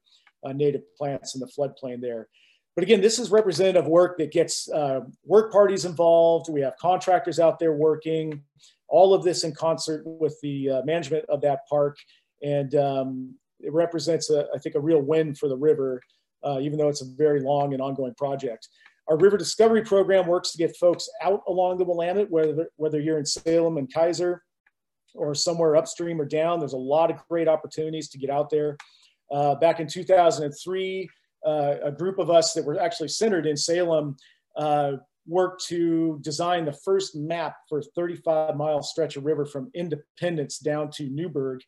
[0.44, 2.28] uh, native plants in the floodplain there.
[2.76, 6.48] But again, this is representative work that gets uh, work parties involved.
[6.50, 8.44] We have contractors out there working,
[8.88, 11.98] all of this in concert with the management of that park
[12.42, 16.02] and um, it represents, a, I think, a real win for the river,
[16.44, 18.70] uh, even though it's a very long and ongoing project.
[19.10, 23.20] Our river discovery program works to get folks out along the Willamette, whether, whether you're
[23.20, 24.40] in Salem and Keizer
[25.14, 26.60] or somewhere upstream or down.
[26.60, 28.78] There's a lot of great opportunities to get out there.
[29.32, 31.10] Uh, back in 2003,
[31.46, 34.18] uh, a group of us that were actually centered in Salem
[34.58, 34.94] uh,
[35.26, 40.60] worked to design the first map for a 35 mile stretch of river from Independence
[40.60, 41.62] down to Newberg.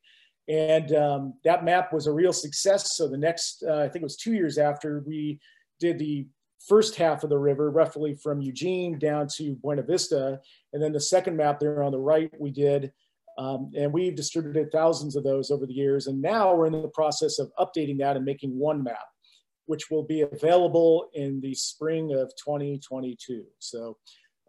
[0.47, 2.95] And um, that map was a real success.
[2.95, 5.39] So the next, uh, I think it was two years after, we
[5.79, 6.25] did the
[6.67, 10.39] first half of the river, roughly from Eugene down to Buena Vista.
[10.73, 12.91] And then the second map there on the right, we did.
[13.37, 16.07] Um, and we've distributed thousands of those over the years.
[16.07, 19.05] And now we're in the process of updating that and making one map,
[19.65, 23.45] which will be available in the spring of 2022.
[23.59, 23.97] So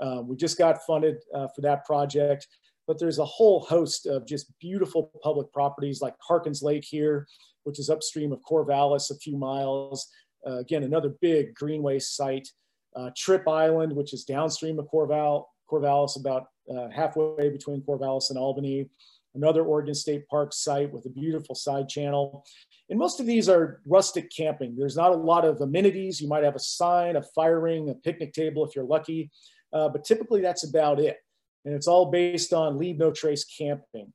[0.01, 2.49] um, we just got funded uh, for that project
[2.91, 7.29] but there's a whole host of just beautiful public properties like Harkins Lake here,
[7.63, 10.09] which is upstream of Corvallis a few miles.
[10.47, 12.49] Uh, again, another big greenway site.
[12.97, 18.39] Uh, Tripp Island, which is downstream of Corval, Corvallis, about uh, halfway between Corvallis and
[18.39, 18.89] Albany.
[19.35, 22.45] another Oregon State Park site with a beautiful side channel.
[22.89, 24.77] And most of these are rustic camping.
[24.77, 26.21] There's not a lot of amenities.
[26.21, 29.31] You might have a sign, a fire ring, a picnic table if you're lucky,
[29.73, 31.19] uh, but typically that's about it.
[31.65, 34.13] And it's all based on leave no trace camping.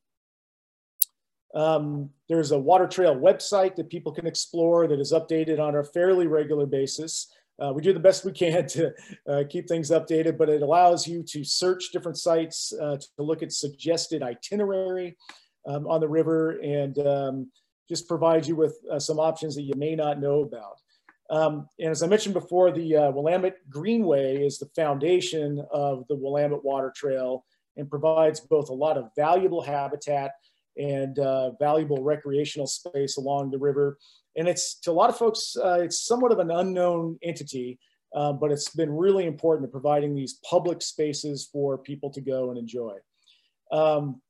[1.56, 5.84] Um, there's a water trail website that people can explore that is updated on a
[5.84, 7.34] fairly regular basis.
[7.58, 8.92] Uh, we do the best we can to
[9.30, 13.42] uh, keep things updated, but it allows you to search different sites uh, to look
[13.42, 15.16] at suggested itinerary
[15.66, 17.52] um, on the river and um,
[17.88, 20.80] just provides you with uh, some options that you may not know about.
[21.30, 26.16] Um, and as I mentioned before, the uh, Willamette Greenway is the foundation of the
[26.16, 27.46] Willamette Water Trail
[27.78, 30.32] and provides both a lot of valuable habitat
[30.78, 33.98] and uh, valuable recreational space along the river.
[34.36, 37.80] And it's to a lot of folks, uh, it's somewhat of an unknown entity,
[38.14, 42.50] uh, but it's been really important in providing these public spaces for people to go
[42.50, 42.96] and enjoy.
[43.72, 44.22] Um,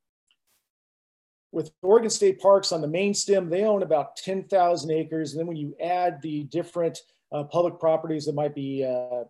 [1.51, 5.31] with Oregon State Parks on the main stem, they own about 10,000 acres.
[5.31, 6.99] And then when you add the different
[7.31, 9.23] uh, public properties that might be uh,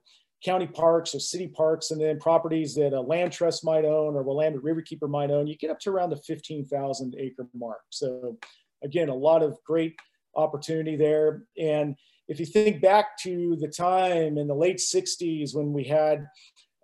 [0.45, 4.23] county parks or city parks, and then properties that a land trust might own or
[4.23, 7.81] Willamette Riverkeeper might own, you get up to around the 15,000 acre mark.
[7.89, 8.37] So
[8.83, 9.95] again, a lot of great
[10.35, 11.43] opportunity there.
[11.57, 11.95] And
[12.27, 16.27] if you think back to the time in the late 60s when we had,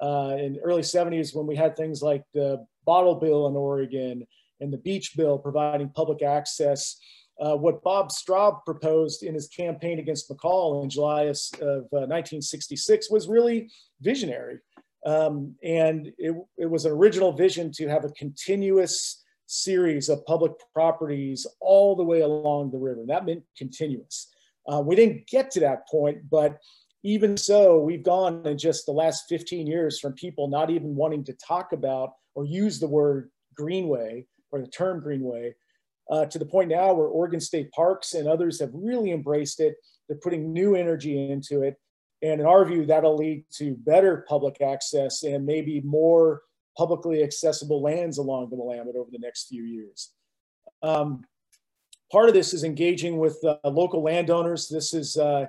[0.02, 4.26] uh, in early 70s when we had things like the bottle bill in Oregon,
[4.62, 6.98] and the Beach Bill providing public access.
[7.42, 13.10] Uh, what Bob Straub proposed in his campaign against McCall in July of, uh, 1966
[13.10, 14.60] was really visionary.
[15.06, 20.52] Um, and it, it was an original vision to have a continuous series of public
[20.72, 23.02] properties all the way along the river.
[23.02, 24.32] And That meant continuous.
[24.72, 26.60] Uh, we didn't get to that point, but
[27.04, 31.24] even so, we've gone in just the last 15 years from people not even wanting
[31.24, 35.56] to talk about or use the word greenway or the term Greenway,
[36.12, 39.76] uh, to the point now where Oregon State Parks and others have really embraced it.
[40.08, 41.80] They're putting new energy into it.
[42.22, 46.42] And in our view, that'll lead to better public access and maybe more
[46.78, 50.12] publicly accessible lands along the Willamette over the next few years.
[50.84, 51.24] Um,
[52.12, 54.68] part of this is engaging with uh, local landowners.
[54.68, 55.48] This is uh,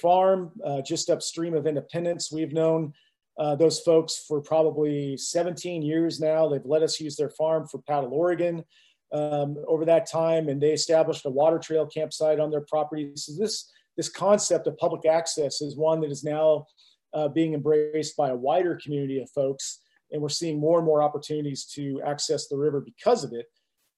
[0.00, 2.32] Farm, uh, just upstream of Independence.
[2.32, 2.94] We've known
[3.38, 6.48] uh, those folks for probably 17 years now.
[6.48, 8.64] They've let us use their farm for Paddle Oregon
[9.12, 13.12] um, over that time, and they established a water trail campsite on their property.
[13.14, 16.66] So this, this concept of public access is one that is now
[17.12, 21.02] uh, being embraced by a wider community of folks, and we're seeing more and more
[21.02, 23.46] opportunities to access the river because of it.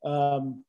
[0.04, 0.64] Um,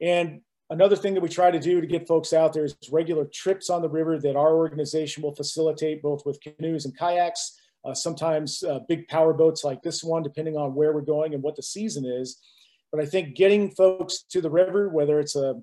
[0.00, 3.26] and another thing that we try to do to get folks out there is regular
[3.32, 7.94] trips on the river that our organization will facilitate both with canoes and kayaks uh,
[7.94, 11.56] sometimes uh, big power boats like this one, depending on where we're going and what
[11.56, 12.38] the season is.
[12.92, 15.54] But I think getting folks to the river, whether it's a,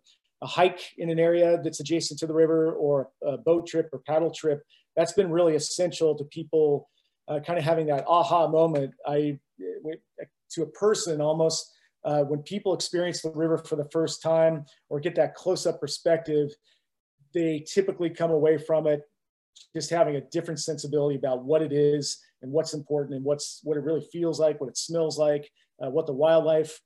[0.41, 3.99] a hike in an area that's adjacent to the river or a boat trip or
[3.99, 4.63] paddle trip,
[4.95, 6.89] that's been really essential to people
[7.27, 8.93] uh, kind of having that aha moment.
[9.05, 9.37] I,
[10.51, 11.71] to a person almost,
[12.05, 15.79] uh, when people experience the river for the first time or get that close up
[15.81, 16.49] perspective,
[17.33, 19.01] they typically come away from it
[19.75, 23.77] just having a different sensibility about what it is and what's important and what's what
[23.77, 25.49] it really feels like, what it smells like,
[25.83, 26.79] uh, what the wildlife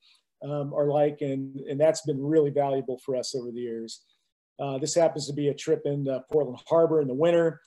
[0.43, 4.01] um, are like, and and that's been really valuable for us over the years.
[4.59, 7.61] Uh, this happens to be a trip in uh, Portland Harbor in the winter,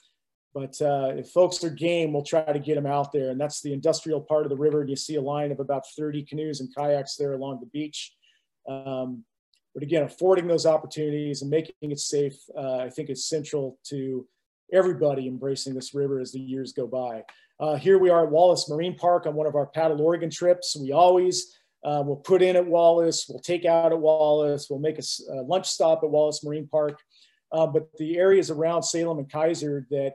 [0.54, 3.60] but uh, if folks are game, we'll try to get them out there, and that's
[3.60, 4.80] the industrial part of the river.
[4.80, 8.14] And you see a line of about 30 canoes and kayaks there along the beach.
[8.68, 9.24] Um,
[9.74, 14.26] but again, affording those opportunities and making it safe, uh, I think is central to
[14.72, 17.24] everybody embracing this river as the years go by.
[17.58, 20.76] Uh, here we are at Wallace Marine Park on one of our Paddle Oregon trips.
[20.76, 24.98] We always uh, will put in at Wallace, we'll take out at Wallace, we'll make
[24.98, 26.98] a, a lunch stop at Wallace Marine Park.
[27.52, 30.14] Uh, but the areas around Salem and Keizer that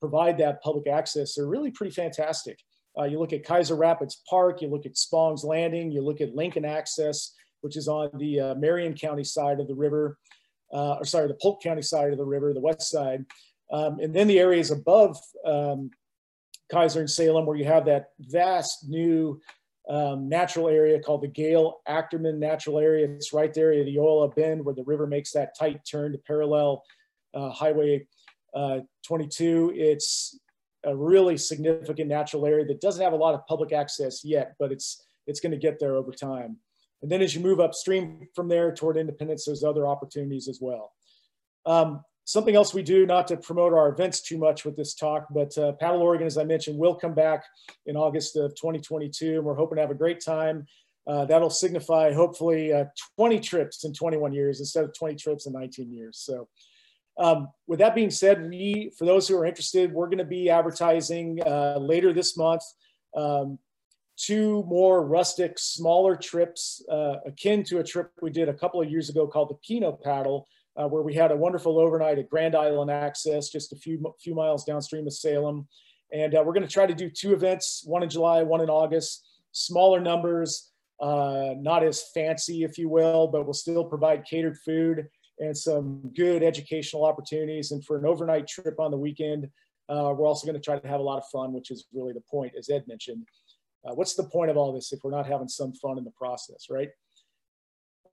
[0.00, 2.58] provide that public access are really pretty fantastic.
[2.98, 6.34] Uh, you look at Keizer Rapids Park, you look at Spong's Landing, you look at
[6.34, 10.18] Lincoln Access, which is on the uh, Marion County side of the river,
[10.72, 13.24] uh, or sorry, the Polk County side of the river, the west side.
[13.72, 15.90] Um, and then the areas above um,
[16.72, 19.40] Keizer and Salem, where you have that vast new
[19.88, 23.06] um, natural area called the Gail Achterman Natural Area.
[23.08, 26.18] It's right there at the Eola Bend, where the river makes that tight turn to
[26.18, 26.82] parallel
[27.34, 28.06] uh, Highway
[28.54, 29.72] uh, 22.
[29.76, 30.38] It's
[30.84, 34.72] a really significant natural area that doesn't have a lot of public access yet, but
[34.72, 36.56] it's it's going to get there over time.
[37.02, 40.92] And then as you move upstream from there toward Independence, there's other opportunities as well.
[41.66, 45.28] Um, Something else we do, not to promote our events too much with this talk,
[45.30, 47.44] but uh, Paddle Oregon, as I mentioned, will come back
[47.86, 49.36] in August of 2022.
[49.36, 50.66] And we're hoping to have a great time
[51.06, 52.84] Uh, that'll signify hopefully uh,
[53.16, 56.18] 20 trips in 21 years instead of 20 trips in 19 years.
[56.18, 56.48] So
[57.16, 60.50] um, with that being said, we, for those who are interested, we're going to be
[60.50, 62.64] advertising uh, later this month
[63.16, 63.58] um,
[64.16, 68.90] two more rustic, smaller trips uh, akin to a trip we did a couple of
[68.90, 72.54] years ago called the Kino Paddle, uh, where we had a wonderful overnight at Grand
[72.54, 75.66] Island Access, just a few few miles downstream of Salem.
[76.12, 78.70] And uh, we're going to try to do two events, one in July, one in
[78.70, 80.70] August, smaller numbers,
[81.00, 85.06] uh, not as fancy, if you will, but we'll still provide catered food
[85.38, 87.72] and some good educational opportunities.
[87.72, 89.48] And for an overnight trip on the weekend,
[89.88, 92.12] uh, we're also going to try to have a lot of fun, which is really
[92.12, 93.26] the point, as Ed mentioned.
[93.84, 96.10] Uh, what's the point of all this if we're not having some fun in the
[96.12, 96.88] process, right?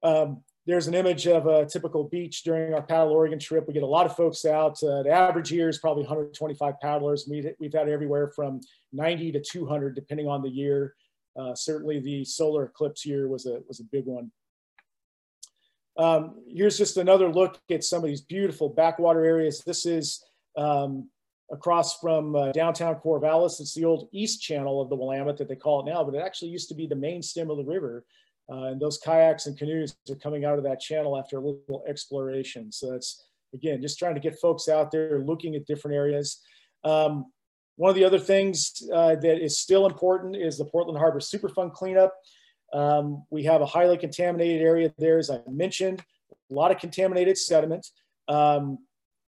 [0.04, 3.68] Um, there's an image of a typical beach during our Paddle Oregon trip.
[3.68, 4.82] We get a lot of folks out.
[4.82, 7.28] Uh, the average year is probably 125 paddlers.
[7.30, 8.62] We, we've had everywhere from
[8.94, 10.96] 90 to 200, depending on the year.
[11.38, 14.32] Uh, certainly the solar eclipse year was a, was a big one.
[15.98, 19.62] Um, here's just another look at some of these beautiful backwater areas.
[19.66, 20.24] This is
[20.58, 21.10] um,
[21.52, 23.60] across from uh, downtown Corvallis.
[23.60, 26.24] It's the old east channel of the Willamette that they call it now, but it
[26.24, 28.06] actually used to be the main stem of the river.
[28.52, 31.84] Uh, and those kayaks and canoes are coming out of that channel after a little
[31.88, 32.72] exploration.
[32.72, 36.42] So that's, again, just trying to get folks out there looking at different areas.
[36.84, 37.32] Um,
[37.76, 41.74] one of the other things uh, that is still important is the Portland Harbor Superfund
[41.74, 42.14] cleanup.
[42.72, 46.04] Um, we have a highly contaminated area there, as I mentioned,
[46.52, 47.88] a lot of contaminated sediment.
[48.28, 48.80] Um,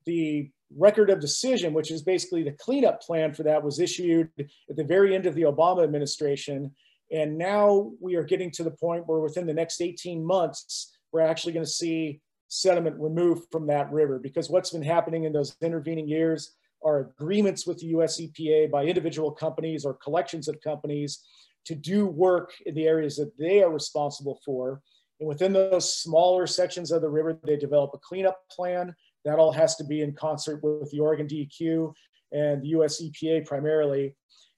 [0.06, 4.76] the record of decision, which is basically the cleanup plan for that, was issued at
[4.76, 6.70] the very end of the Obama administration.
[7.12, 11.20] And now we are getting to the point where within the next 18 months, we're
[11.20, 15.56] actually going to see sediment removed from that river because what's been happening in those
[15.60, 16.54] intervening years
[16.84, 21.24] are agreements with the US EPA by individual companies or collections of companies
[21.64, 24.80] to do work in the areas that they are responsible for.
[25.18, 28.94] And within those smaller sections of the river, they develop a cleanup plan
[29.24, 31.92] that all has to be in concert with the Oregon DEQ
[32.32, 34.14] and the US EPA primarily.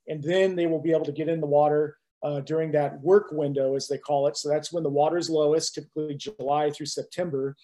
[0.07, 3.29] And then they will be able to get in the water uh, during that work
[3.33, 4.37] window, as they call it.
[4.37, 7.57] So that's when the water is lowest, typically July through September,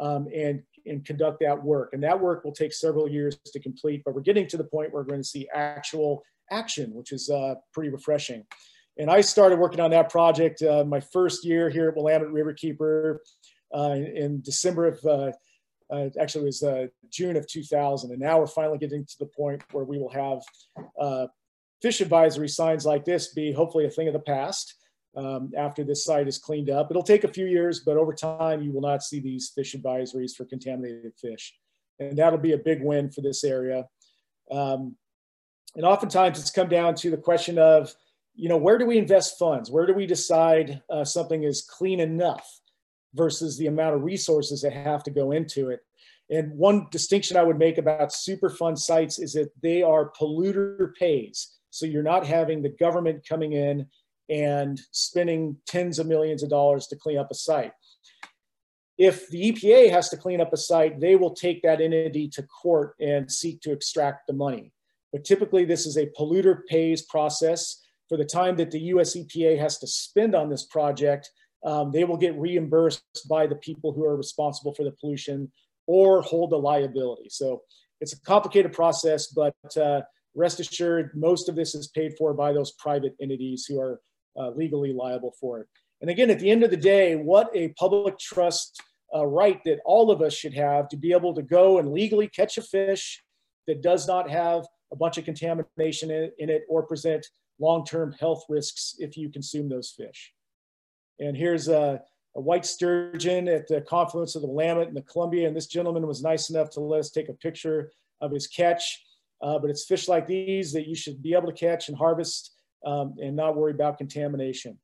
[0.00, 1.90] um, and, and conduct that work.
[1.92, 4.92] And that work will take several years to complete, but we're getting to the point
[4.92, 8.44] where we're going to see actual action, which is uh, pretty refreshing.
[8.98, 13.18] And I started working on that project uh, my first year here at Willamette Riverkeeper
[13.74, 15.32] uh, in December of uh,
[15.90, 18.10] uh, actually it was uh, June of 2000.
[18.10, 20.40] And now we're finally getting to the point where we will have
[21.00, 21.26] uh,
[21.82, 24.74] fish advisory signs like this be hopefully a thing of the past
[25.16, 26.90] um, after this site is cleaned up.
[26.90, 30.34] It'll take a few years, but over time you will not see these fish advisories
[30.34, 31.54] for contaminated fish.
[31.98, 33.86] And that'll be a big win for this area.
[34.50, 34.96] Um,
[35.74, 37.94] and oftentimes it's come down to the question of,
[38.34, 39.70] you know, where do we invest funds?
[39.70, 42.46] Where do we decide uh, something is clean enough?
[43.16, 45.80] versus the amount of resources that have to go into it.
[46.28, 51.56] And one distinction I would make about Superfund sites is that they are polluter pays.
[51.76, 53.86] So you're not having the government coming in
[54.28, 57.72] and spending tens of millions of dollars to clean up a site.
[58.98, 62.42] If the EPA has to clean up a site, they will take that entity to
[62.42, 64.72] court and seek to extract the money.
[65.12, 67.82] But typically, this is a polluter pays process.
[68.08, 71.30] For the time that the US EPA has to spend on this project,
[71.64, 75.52] um, they will get reimbursed by the people who are responsible for the pollution
[75.86, 77.28] or hold the liability.
[77.28, 77.62] So
[78.00, 80.02] it's a complicated process, but uh,
[80.36, 84.00] rest assured, most of this is paid for by those private entities who are
[84.38, 85.66] uh, legally liable for it.
[86.00, 88.80] And again, at the end of the day, what a public trust
[89.14, 92.28] uh, right that all of us should have to be able to go and legally
[92.28, 93.22] catch a fish
[93.66, 97.26] that does not have a bunch of contamination in, in it or present
[97.58, 100.32] long-term health risks if you consume those fish.
[101.18, 102.02] And here's a,
[102.36, 105.48] a white sturgeon at the confluence of the Willamette and the Columbia.
[105.48, 109.02] And this gentleman was nice enough to let us take a picture of his catch.
[109.42, 112.52] Uh, but it's fish like these that you should be able to catch and harvest
[112.84, 114.78] um, and not worry about contamination.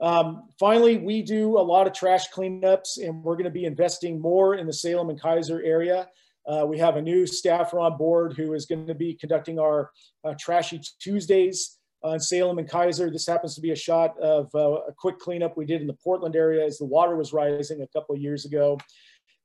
[0.00, 4.54] Um, finally, we do a lot of trash cleanups and we're gonna be investing more
[4.54, 6.08] in the Salem and Keizer area.
[6.46, 9.90] Uh, we have a new staffer on board who is gonna be conducting our
[10.24, 13.12] uh, Trashy Tuesdays in Salem and Keizer.
[13.12, 15.96] This happens to be a shot of uh, a quick cleanup we did in the
[16.02, 18.78] Portland area as the water was rising a couple of years ago.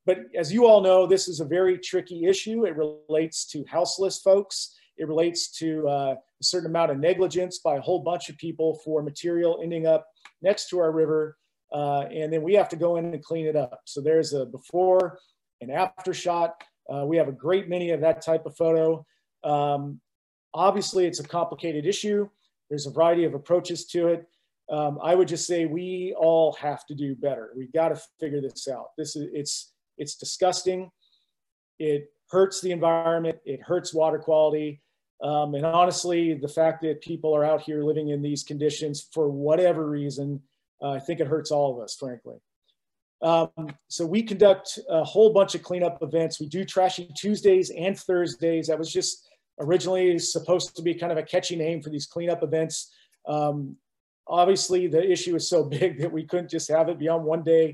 [0.06, 2.64] But as you all know, this is a very tricky issue.
[2.64, 4.76] It relates to houseless folks.
[4.96, 8.80] It relates to uh, a certain amount of negligence by a whole bunch of people
[8.84, 10.06] for material ending up
[10.40, 11.36] next to our river.
[11.72, 13.80] Uh, and then we have to go in and clean it up.
[13.84, 15.18] So there's a before
[15.60, 16.54] and after shot.
[16.88, 19.04] Uh, we have a great many of that type of photo.
[19.42, 20.00] Um,
[20.54, 22.28] obviously, it's a complicated issue.
[22.70, 24.26] There's a variety of approaches to it.
[24.70, 27.52] um, I would just say we all have to do better.
[27.56, 28.88] We've got to figure this out.
[28.96, 30.90] This is it's it's disgusting.
[31.78, 33.38] It hurts the environment.
[33.44, 34.80] It hurts water quality.
[35.22, 39.28] Um, and honestly, the fact that people are out here living in these conditions for
[39.28, 40.42] whatever reason,
[40.82, 42.36] uh, I think it hurts all of us, frankly.
[43.22, 43.48] Um,
[43.88, 46.38] so we conduct a whole bunch of cleanup events.
[46.38, 48.66] We do Trashy Tuesdays and Thursdays.
[48.66, 49.28] That was just
[49.58, 52.92] originally supposed to be kind of a catchy name for these cleanup events.
[53.26, 53.76] Um,
[54.28, 57.42] obviously, the issue is so big that we couldn't just have it be on one
[57.42, 57.72] day.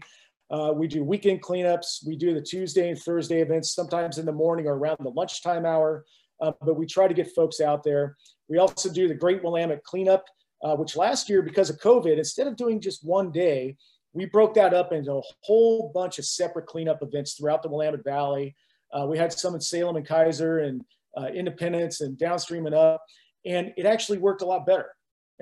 [0.53, 2.07] Uh, we do weekend cleanups.
[2.07, 5.65] We do the Tuesday and Thursday events, sometimes in the morning or around the lunchtime
[5.65, 6.05] hour
[6.43, 8.17] uh, but we try to get folks out there.
[8.49, 10.25] We also do the Great Willamette Cleanup,
[10.63, 13.77] uh, which last year, because of COVID, instead of doing just one day,
[14.13, 18.05] we broke that up into a whole bunch of separate cleanup events throughout the Willamette
[18.05, 18.55] Valley.
[18.93, 20.85] Uh, we had some in Salem and Keizer and
[21.17, 23.03] uh, Independence and downstream and up,
[23.47, 24.91] and it actually worked a lot better.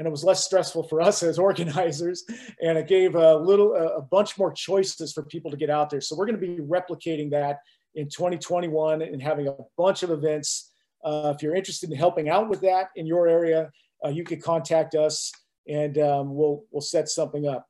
[0.00, 2.24] And it was less stressful for us as organizers,
[2.62, 6.00] and it gave a little, a bunch more choices for people to get out there.
[6.00, 7.58] So we're going to be replicating that
[7.94, 10.70] in 2021 and having a bunch of events
[11.04, 13.70] uh, if you're interested in helping out with that in your area,
[14.04, 15.32] uh, you can contact us
[15.68, 17.66] and um, we'll, we'll set something up.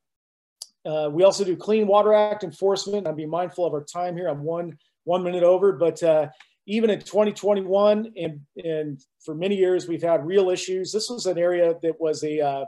[0.85, 3.07] Uh, we also do Clean Water Act enforcement.
[3.07, 4.29] I'm being mindful of our time here.
[4.29, 6.29] I'm one, one minute over, but uh,
[6.67, 10.93] even in 2021 and, and for many years, we've had real issues.
[10.93, 12.65] This was an area that was a, uh,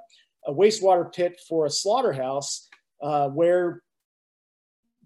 [0.46, 2.68] a wastewater pit for a slaughterhouse
[3.02, 3.82] uh, where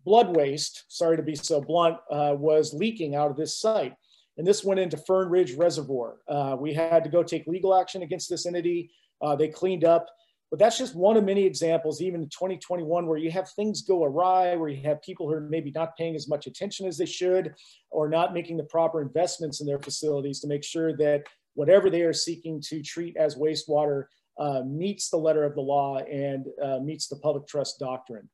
[0.04, 3.94] blood waste, sorry to be so blunt, was leaking out of this site
[4.36, 6.18] and this went into Fern Ridge Reservoir.
[6.28, 8.90] Uh, we had to go take legal action against this entity.
[9.22, 10.06] Uh, they cleaned up,
[10.50, 14.04] but that's just one of many examples, even in 2021, where you have things go
[14.04, 17.06] awry, where you have people who are maybe not paying as much attention as they
[17.06, 17.54] should,
[17.90, 21.24] or not making the proper investments in their facilities to make sure that
[21.54, 24.04] whatever they are seeking to treat as wastewater
[24.38, 28.28] uh, meets the letter of the law and uh, meets the public trust doctrine.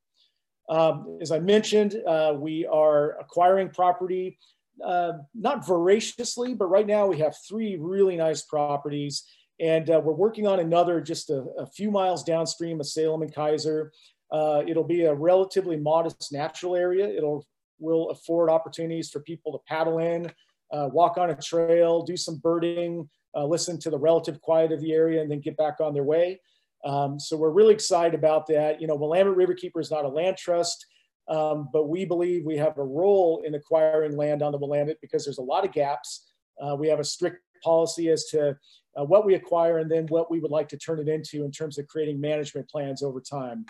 [0.69, 4.37] Um, as I mentioned, uh, we are acquiring property
[4.83, 9.23] uh, not voraciously, but right now we have three really nice properties.
[9.59, 13.33] And uh, we're working on another just a, a, few miles downstream of Salem and
[13.33, 13.89] Keizer.
[14.31, 17.07] Uh, it'll be a relatively modest natural area.
[17.07, 17.45] It'll
[17.79, 20.31] will afford opportunities for people to paddle in,
[20.71, 24.81] uh, walk on a trail, do some birding, uh, listen to the relative quiet of
[24.81, 26.39] the area, and then get back on their way.
[26.85, 28.79] Um, so we're really excited about that.
[28.79, 30.85] You know, Willamette Riverkeeper is not a land trust.
[31.27, 35.23] Um, but we believe we have a role in acquiring land on the Willamette because
[35.23, 36.29] there's a lot of gaps.
[36.61, 38.57] Uh, we have a strict policy as to
[38.99, 41.51] uh, what we acquire and then what we would like to turn it into in
[41.51, 43.65] terms of creating management plans over time.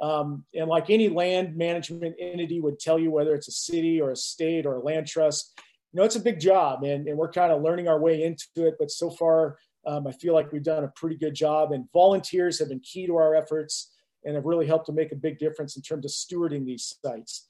[0.00, 4.10] Um, and like any land management entity would tell you, whether it's a city or
[4.10, 5.58] a state or a land trust,
[5.92, 8.66] you know, it's a big job and, and we're kind of learning our way into
[8.66, 8.74] it.
[8.78, 9.56] But so far,
[9.86, 13.06] um, I feel like we've done a pretty good job and volunteers have been key
[13.06, 13.92] to our efforts
[14.24, 17.48] and have really helped to make a big difference in terms of stewarding these sites.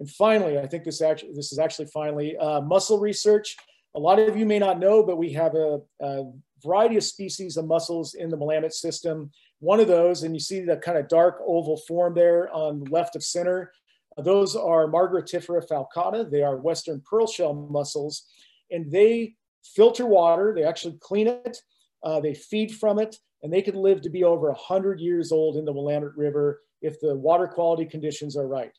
[0.00, 3.56] And finally, I think this actually this is actually finally uh, mussel research.
[3.94, 6.24] A lot of you may not know, but we have a, a
[6.62, 9.30] variety of species of mussels in the Willamette system.
[9.60, 13.16] One of those, and you see the kind of dark oval form there on left
[13.16, 13.72] of center,
[14.16, 16.30] those are Margaritifera falcata.
[16.30, 18.26] They are Western pearl shell mussels,
[18.70, 19.34] and they
[19.64, 20.52] filter water.
[20.54, 21.58] They actually clean it.
[22.02, 25.56] Uh, they feed from it, and they could live to be over 100 years old
[25.56, 28.72] in the Willamette River if the water quality conditions are right.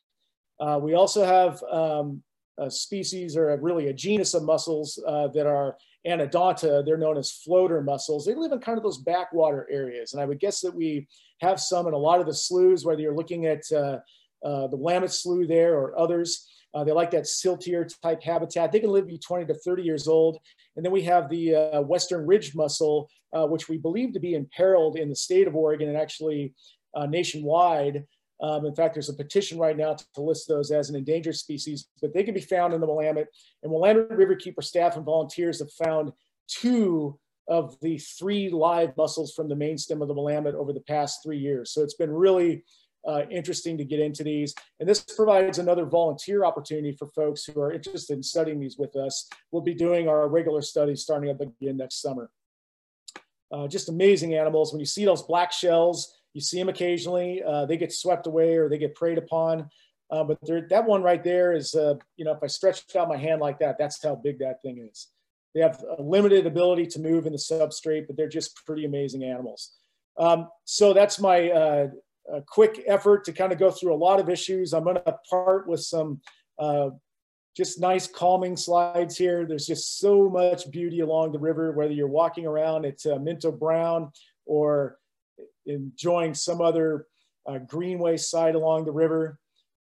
[0.59, 2.21] Uh, we also have um,
[2.57, 6.85] a species or a, really a genus of mussels uh, that are anodonta.
[6.85, 8.25] They're known as floater mussels.
[8.25, 10.13] They live in kind of those backwater areas.
[10.13, 11.07] And I would guess that we
[11.41, 13.99] have some in a lot of the sloughs, whether you're looking at uh,
[14.43, 16.47] uh the Willamette Slough there or others.
[16.73, 18.71] Uh, they like that siltier type habitat.
[18.71, 20.37] They can live be 20 to 30 years old.
[20.75, 24.35] And then we have the uh, Western Ridge mussel, uh, which we believe to be
[24.35, 26.53] imperiled in the state of Oregon and actually
[27.09, 28.05] nationwide.
[28.41, 31.35] Um, in fact, there's a petition right now to, to, list those as an endangered
[31.35, 33.27] species, but they can be found in the Willamette.
[33.61, 36.11] And Willamette Riverkeeper staff and volunteers have found
[36.47, 40.81] two of the three live mussels from the main stem of the Willamette over the
[40.81, 41.71] past three years.
[41.71, 42.63] So it's been really
[43.07, 44.53] uh, interesting to get into these.
[44.79, 48.95] And this provides another volunteer opportunity for folks who are interested in studying these with
[48.95, 49.27] us.
[49.51, 52.29] We'll be doing our regular studies starting up again next summer.
[53.51, 54.71] Uh, just amazing animals.
[54.71, 57.41] When you see those black shells, you see them occasionally.
[57.43, 59.69] Uh, they get swept away or they get preyed upon.
[60.09, 60.37] Uh, but
[60.69, 63.59] that one right there is, uh, you know, if I stretched out my hand like
[63.59, 65.07] that, that's how big that thing is.
[65.55, 69.23] They have a limited ability to move in the substrate, but they're just pretty amazing
[69.23, 69.71] animals.
[70.17, 71.87] Um, so that's my uh,
[72.47, 74.73] quick effort to kind of go through a lot of issues.
[74.73, 76.21] I'm going to part with some
[76.59, 76.89] uh,
[77.55, 79.45] just nice calming slides here.
[79.45, 83.51] There's just so much beauty along the river, whether you're walking around at uh, Minto
[83.51, 84.11] Brown
[84.45, 84.97] or
[85.65, 87.07] enjoying some other
[87.45, 89.39] uh, greenway site along the river.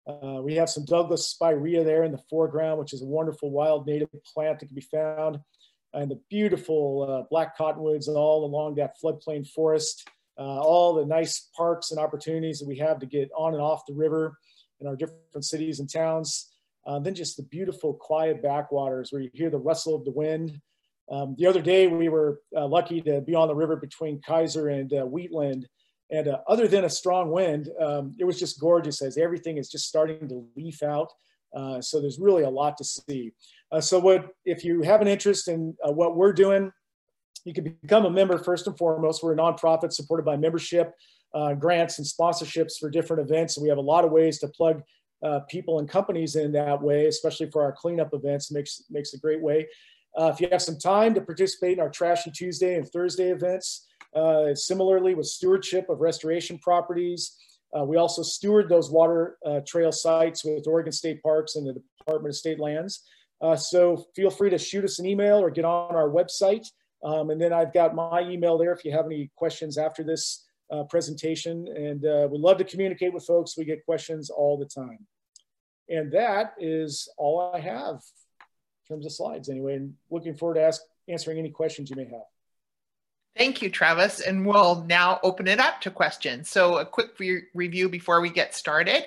[0.07, 3.87] Uh, we have some Douglas spirea there in the foreground, which is a wonderful wild
[3.87, 5.39] native plant that can be found.
[5.93, 10.09] And the beautiful uh, black cottonwoods all along that floodplain forest.
[10.37, 13.87] Uh, all the nice parks and opportunities that we have to get on and off
[13.87, 14.37] the river
[14.81, 16.51] in our different cities and towns.
[16.87, 20.61] Uh, then just the beautiful quiet backwaters where you hear the rustle of the wind.
[21.11, 24.73] Um, the other day we were uh, lucky to be on the river between Keizer
[24.73, 25.67] and uh, Wheatland
[26.11, 29.71] and uh, other than a strong wind, um, it was just gorgeous as everything is
[29.71, 31.11] just starting to leaf out.
[31.57, 33.33] Uh, so there's really a lot to see.
[33.73, 36.71] Uh, so what if you have an interest in uh, what we're doing,
[37.45, 39.23] you can become a member first and foremost.
[39.23, 40.95] We're a nonprofit supported by membership,
[41.59, 43.59] grants, and sponsorships for different events.
[43.59, 44.83] we have a lot of ways to plug
[45.49, 48.51] people and companies in that way, especially for our cleanup events.
[48.51, 49.67] makes makes a great way.
[50.17, 54.55] If you have some time to participate in our Trashy Tuesday and Thursday events, uh,
[54.55, 57.37] similarly with stewardship of restoration properties.
[57.77, 61.83] Uh, we also steward those water uh, trail sites with Oregon State Parks and the
[61.99, 63.03] Department of State Lands.
[63.41, 66.67] Uh, so feel free to shoot us an email or get on our website.
[67.03, 70.47] Um, and then I've got my email there if you have any questions after this
[70.71, 71.67] uh, presentation.
[71.77, 73.59] And uh, we love to communicate with folks.
[73.59, 75.07] We get questions all the time.
[75.89, 78.01] And that is all I have
[78.89, 79.77] in terms of slides anyway.
[79.77, 82.23] And looking forward to ask, answering any questions you may have.
[83.37, 84.21] Thank you, Travis.
[84.21, 86.49] And we'll now open it up to questions.
[86.49, 89.05] So a quick re review before we get started.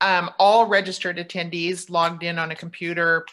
[0.00, 3.26] Um, all registered attendees logged in on a computer,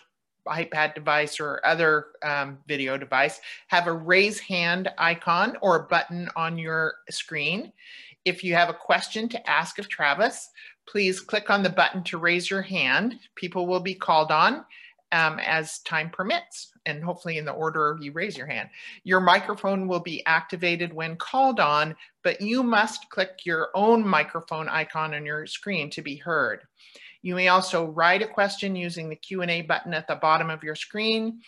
[0.45, 6.29] iPad device, or other um, video device have a raise hand icon or a button
[6.35, 7.71] on your screen.
[8.25, 10.49] If you have a question to ask of Travis,
[10.89, 13.17] please click on the button to raise your hand.
[13.35, 14.65] People will be called on
[15.11, 18.69] um, as time permits and hopefully in the order you raise your hand.
[19.03, 24.69] Your microphone will be activated when called on, but you must click your own microphone
[24.69, 26.61] icon on your screen to be heard.
[27.21, 30.75] You may also write a question using the Q&A button at the bottom of your
[30.75, 31.41] screen.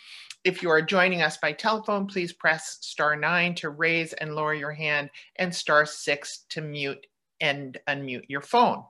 [0.43, 4.53] If you are joining us by telephone, please press star nine to raise and lower
[4.53, 7.05] your hand and star six to mute
[7.41, 8.83] and unmute your phone.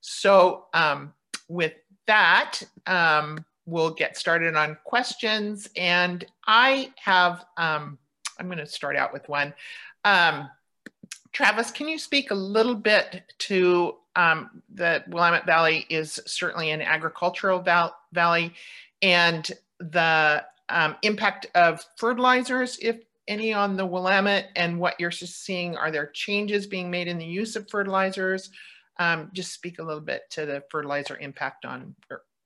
[0.00, 1.12] So um,
[1.48, 1.74] with
[2.06, 5.68] that, um, we'll get started on questions.
[5.76, 7.98] And I have, um,
[8.38, 9.54] I'm going to start out with one.
[10.04, 10.48] Um,
[11.32, 16.82] Travis, can you speak a little bit to um, the Willamette Valley is certainly an
[16.82, 18.52] agricultural val valley
[19.00, 22.96] and the um, impact of fertilizers, if
[23.28, 25.76] any, on the Willamette and what you're seeing?
[25.76, 28.50] Are there changes being made in the use of fertilizers?
[28.98, 31.94] Um, just speak a little bit to the fertilizer impact on,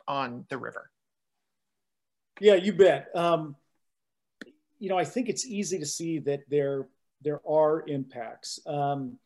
[0.06, 0.90] on the river.
[2.41, 3.09] Yeah, you bet.
[3.14, 3.57] Um,
[4.78, 6.87] you know, I think it's easy to see that there
[7.22, 8.61] there are impacts.
[8.66, 9.18] Um,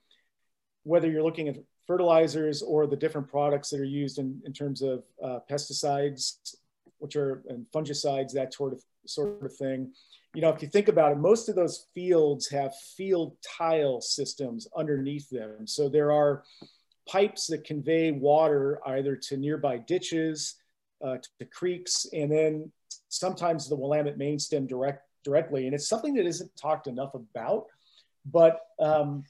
[0.84, 1.56] whether you're looking at
[1.86, 6.54] fertilizers or the different products that are used in, in terms of uh, pesticides,
[6.98, 9.92] which are and fungicides, that sort of sort of thing.
[10.34, 14.68] You know, if you think about it, most of those fields have field tile systems
[14.76, 15.66] underneath them.
[15.66, 16.44] So there are
[17.08, 20.54] pipes that convey water either to nearby ditches,
[21.04, 22.70] uh, to creeks, and then
[23.10, 25.66] sometimes the Willamette main stem direct, directly.
[25.66, 27.66] And it's something that isn't talked enough about,
[28.24, 29.24] but um,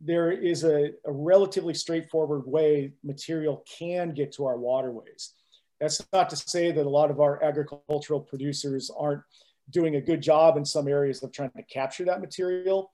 [0.00, 5.32] there is a, a, relatively straightforward way material can get to our waterways.
[5.80, 9.22] That's not to say that a lot of our agricultural producers aren't
[9.70, 12.90] doing a good job in some areas of trying to capture that material,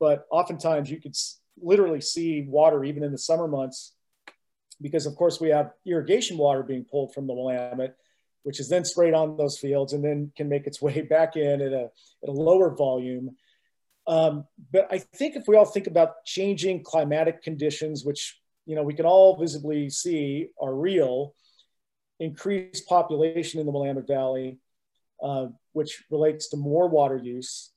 [0.00, 1.14] but oftentimes you could
[1.60, 3.92] literally see water even in the summer months
[4.80, 7.96] because of course we have irrigation water being pulled from the Willamette
[8.44, 11.60] which is then sprayed on those fields and then can make its way back in
[11.60, 11.90] at a,
[12.22, 13.36] at a lower volume.
[14.06, 18.82] Um, but I think if we all think about changing climatic conditions, which you know
[18.82, 21.34] we can all visibly see are real,
[22.20, 24.58] increased population in the Willamette Valley,
[25.22, 27.70] uh, which relates to more water use.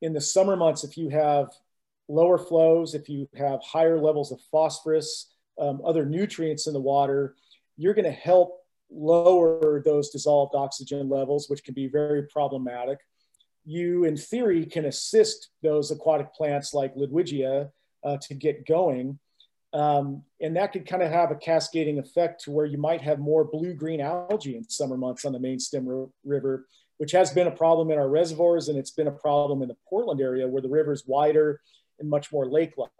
[0.00, 1.48] In the summer months, if you have
[2.08, 5.26] lower flows, if you have higher levels of phosphorus,
[5.60, 7.34] um, other nutrients in the water,
[7.76, 8.57] you're going to help
[8.90, 12.98] lower those dissolved oxygen levels, which can be very problematic.
[13.64, 17.70] You, in theory, can assist those aquatic plants like Ludwigia
[18.04, 19.18] uh, to get going.
[19.74, 23.18] Um, and that could kind of have a cascading effect to where you might have
[23.18, 26.66] more blue-green algae in summer months on the main stem river,
[26.96, 29.76] which has been a problem in our reservoirs and it's been a problem in the
[29.88, 31.60] Portland area where the river is wider
[31.98, 32.90] and much more lake-like.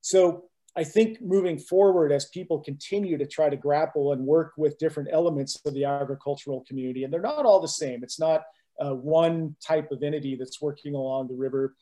[0.00, 4.78] So I think moving forward, as people continue to try to grapple and work with
[4.78, 8.02] different elements of the agricultural community, and they're not all the same.
[8.02, 8.44] It's not
[8.80, 11.74] uh, one type of entity that's working along the river.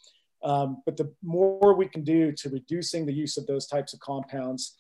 [0.43, 4.01] Um, but the more we can do to reducing the use of those types of
[4.01, 4.77] compounds,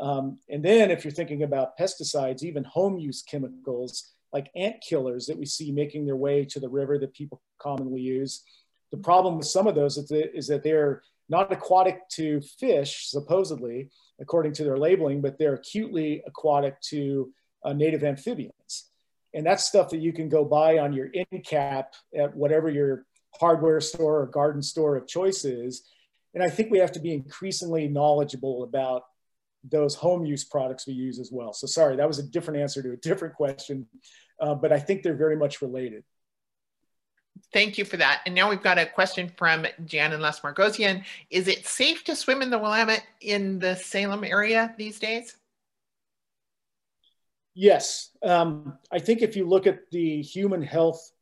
[0.00, 5.26] um, and then if you're thinking about pesticides, even home use chemicals like ant killers
[5.26, 8.42] that we see making their way to the river that people commonly use.
[8.90, 13.08] The problem with some of those is that, is that they're not aquatic to fish,
[13.08, 17.32] supposedly, according to their labeling, but they're acutely aquatic to
[17.64, 18.90] uh, native amphibians.
[19.34, 23.06] And that's stuff that you can go buy on your end cap at whatever your
[23.38, 25.88] hardware store or garden store of choice is.
[26.34, 29.04] And I think we have to be increasingly knowledgeable about
[29.64, 31.52] those home use products we use as well.
[31.52, 33.86] So sorry, that was a different answer to a different question,
[34.40, 36.04] uh, but I think they're very much related.
[37.52, 38.22] Thank you for that.
[38.24, 41.04] And now we've got a question from Jan and Les Margosian.
[41.30, 45.36] Is it safe to swim in the Willamette in the Salem area these days?
[47.54, 48.10] Yes.
[48.22, 51.12] Um, I think if you look at the human health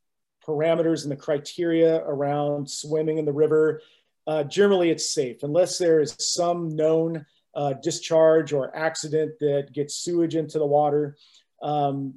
[0.46, 3.82] parameters and the criteria around swimming in the river,
[4.26, 9.96] uh, generally it's safe unless there is some known uh, discharge or accident that gets
[9.96, 11.16] sewage into the water.
[11.62, 12.14] Um,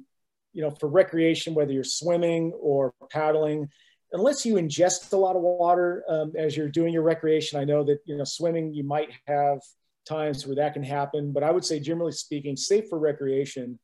[0.52, 3.68] you know, for recreation, whether you're swimming or paddling,
[4.14, 7.82] unless you ingest a lot of water um, as you're doing your recreation, I know
[7.84, 9.58] that, you know, swimming, you might have
[10.08, 13.78] times where that can happen, but I would say generally speaking, safe for recreation.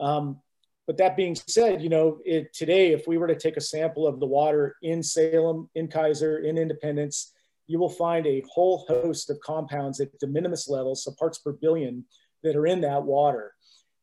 [0.00, 0.40] Um,
[0.86, 4.06] but that being said, you know, it, today, if we were to take a sample
[4.06, 7.32] of the water in Salem, in Keizer, in Independence,
[7.66, 11.52] you will find a whole host of compounds at de minimis levels, so parts per
[11.52, 12.04] billion,
[12.42, 13.52] that are in that water.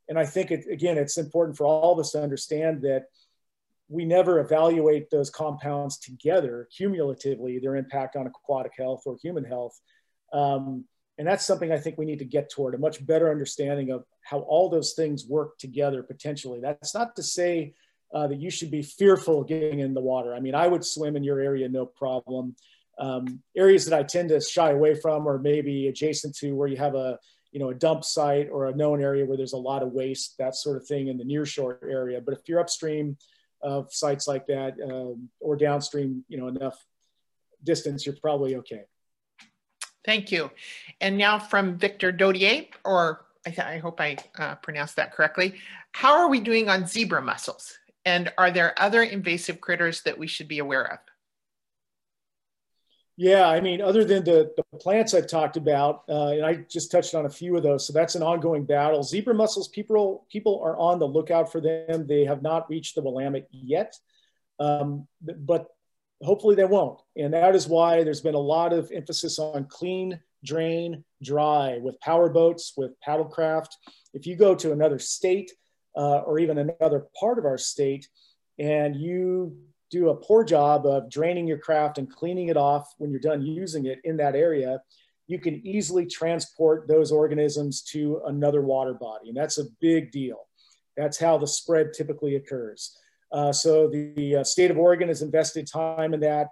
[0.09, 3.05] And I think, it, again, it's important for all of us to understand that
[3.94, 9.80] we never evaluate those compounds together cumulatively, their impact on aquatic health or human health.
[10.34, 10.86] Um,
[11.20, 14.04] and that's something I think we need to get toward a much better understanding of
[14.22, 16.60] how all those things work together potentially.
[16.60, 17.76] That's not to say
[18.12, 20.34] uh, that you should be fearful of getting in the water.
[20.34, 22.56] I mean, I would swim in your area, no problem.
[22.98, 26.78] Um, areas that I tend to shy away from or maybe adjacent to where you
[26.78, 27.20] have a,
[27.52, 30.36] you know, a dump site or a known area where there's a lot of waste,
[30.39, 32.20] that sort of thing in the near shore area.
[32.20, 33.18] But if you're upstream
[33.64, 36.78] of sites like that um, or downstream, you know, enough
[37.64, 38.82] distance, you're probably okay.
[40.05, 40.51] Thank you.
[40.99, 45.55] And now from Victor Dodier, or I, I hope I uh, pronounced that correctly.
[45.93, 47.78] How are we doing on zebra mussels?
[48.05, 50.99] And are there other invasive critters that we should be aware of?
[53.16, 56.91] Yeah, I mean, other than the, the plants I've talked about, uh, and I just
[56.91, 59.03] touched on a few of those, so that's an ongoing battle.
[59.03, 62.07] Zebra mussels, people people are on the lookout for them.
[62.07, 63.95] They have not reached the Willamette yet,
[64.59, 65.68] um, but
[66.24, 67.01] hopefully they won't.
[67.16, 71.99] And that is why there's been a lot of emphasis on clean, drain, dry with
[71.99, 73.76] power boats, with paddlecraft.
[74.16, 75.51] If you go to another state
[75.95, 78.07] uh, or even another part of our state
[78.57, 79.55] and you
[79.94, 83.44] do a poor job of draining your craft and cleaning it off when you're done
[83.44, 84.82] using it in that area,
[85.28, 89.30] you can easily transport those organisms to another water body.
[89.30, 90.48] And that's a big deal.
[90.98, 92.98] That's how the spread typically occurs.
[93.32, 96.48] Uh, so the, the uh, state of Oregon has invested time in that.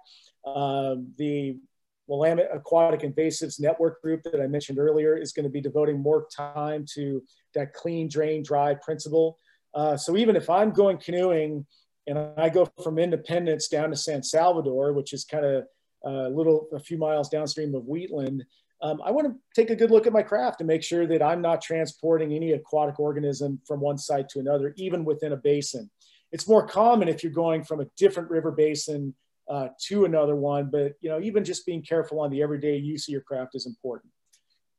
[0.46, 1.58] Um, the
[2.06, 6.28] Willamette Aquatic Invasives Network Group that I mentioned earlier is going to be devoting more
[6.34, 7.22] time to
[7.54, 9.36] that clean, drain, dry principle.
[9.74, 11.66] Uh, so even if I'm going canoeing
[12.06, 15.64] and I go from Independence down to San Salvador, which is kind of
[16.04, 18.44] a little, a few miles downstream of Wheatland,
[18.82, 21.22] um, I want to take a good look at my craft and make sure that
[21.22, 25.88] I'm not transporting any aquatic organism from one site to another, even within a basin.
[26.32, 29.14] It's more common if you're going from a different river basin
[29.48, 33.06] uh, to another one, but you know, even just being careful on the everyday use
[33.06, 34.12] of your craft is important.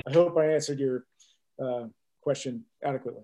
[0.05, 1.05] I hope I answered your
[1.63, 1.85] uh,
[2.21, 3.23] question adequately.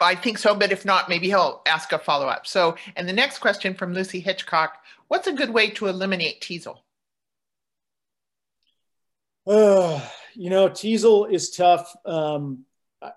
[0.00, 2.46] I think so, but if not, maybe he'll ask a follow up.
[2.46, 4.78] So, and the next question from Lucy Hitchcock
[5.08, 6.84] What's a good way to eliminate teasel?
[9.46, 10.00] Uh,
[10.34, 11.94] you know, teasel is tough.
[12.04, 12.64] Um,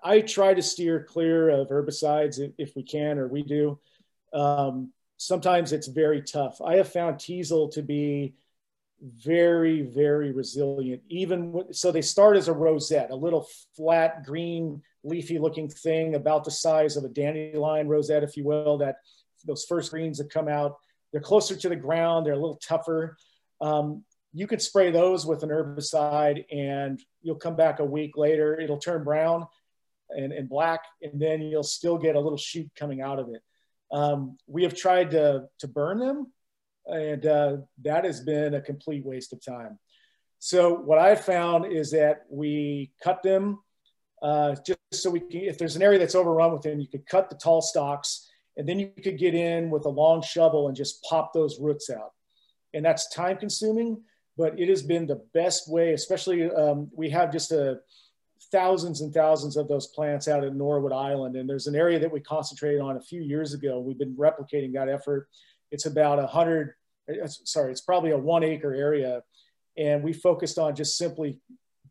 [0.04, 3.80] I, try to steer clear of herbicides if, we can, or we do.
[4.32, 6.60] Um, sometimes it's very tough.
[6.64, 8.34] I have found teasel to be
[9.02, 11.02] very, very resilient.
[11.08, 16.44] Even so, they start as a rosette, a little flat green leafy looking thing about
[16.44, 18.96] the size of a dandelion rosette, if you will, that
[19.44, 20.76] those first greens that come out,
[21.12, 23.16] they're closer to the ground, they're a little tougher.
[23.60, 28.58] Um, you could spray those with an herbicide and you'll come back a week later,
[28.58, 29.46] it'll turn brown
[30.10, 33.42] and, and black, and then you'll still get a little shoot coming out of it.
[33.92, 36.32] Um, we have tried to, to burn them,
[36.86, 39.78] and uh, that has been a complete waste of time.
[40.38, 43.58] So what I've found is that we cut them
[44.22, 47.06] uh, just so we can, if there's an area that's overrun with them, you could
[47.06, 50.76] cut the tall stalks and then you could get in with a long shovel and
[50.76, 52.12] just pop those roots out.
[52.74, 54.02] And that's time consuming,
[54.36, 57.80] but it has been the best way, especially um, we have just a
[58.50, 61.36] thousands and thousands of those plants out at Norwood Island.
[61.36, 63.80] And there's an area that we concentrated on a few years ago.
[63.80, 65.28] We've been replicating that effort.
[65.70, 66.74] It's about a hundred,
[67.08, 69.22] uh, sorry, it's probably a one acre area.
[69.76, 71.38] And we focused on just simply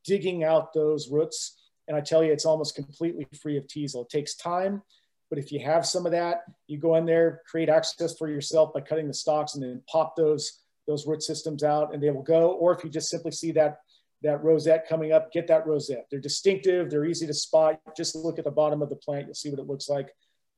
[0.05, 1.58] digging out those roots.
[1.89, 4.03] And I tell you, it's almost completely free of teasel.
[4.03, 4.83] It takes time,
[5.29, 8.73] but if you have some of that, you go in there, create access for yourself
[8.73, 12.23] by cutting the stalks and then pop those, those root systems out and they will
[12.23, 12.51] go.
[12.51, 13.79] Or if you just simply see that
[14.21, 16.05] that rosette coming up, get that rosette.
[16.11, 17.79] They're distinctive, they're easy to spot.
[17.95, 20.09] Just look at the bottom of the plant, you'll see what it looks like.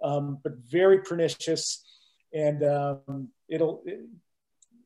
[0.03, 1.85] Um, but very pernicious.
[2.33, 3.99] And um, it'll, it,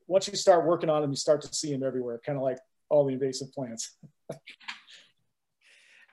[0.06, 2.58] once you start working on them, you start to see them everywhere, kind of like
[2.90, 3.96] all the invasive plants.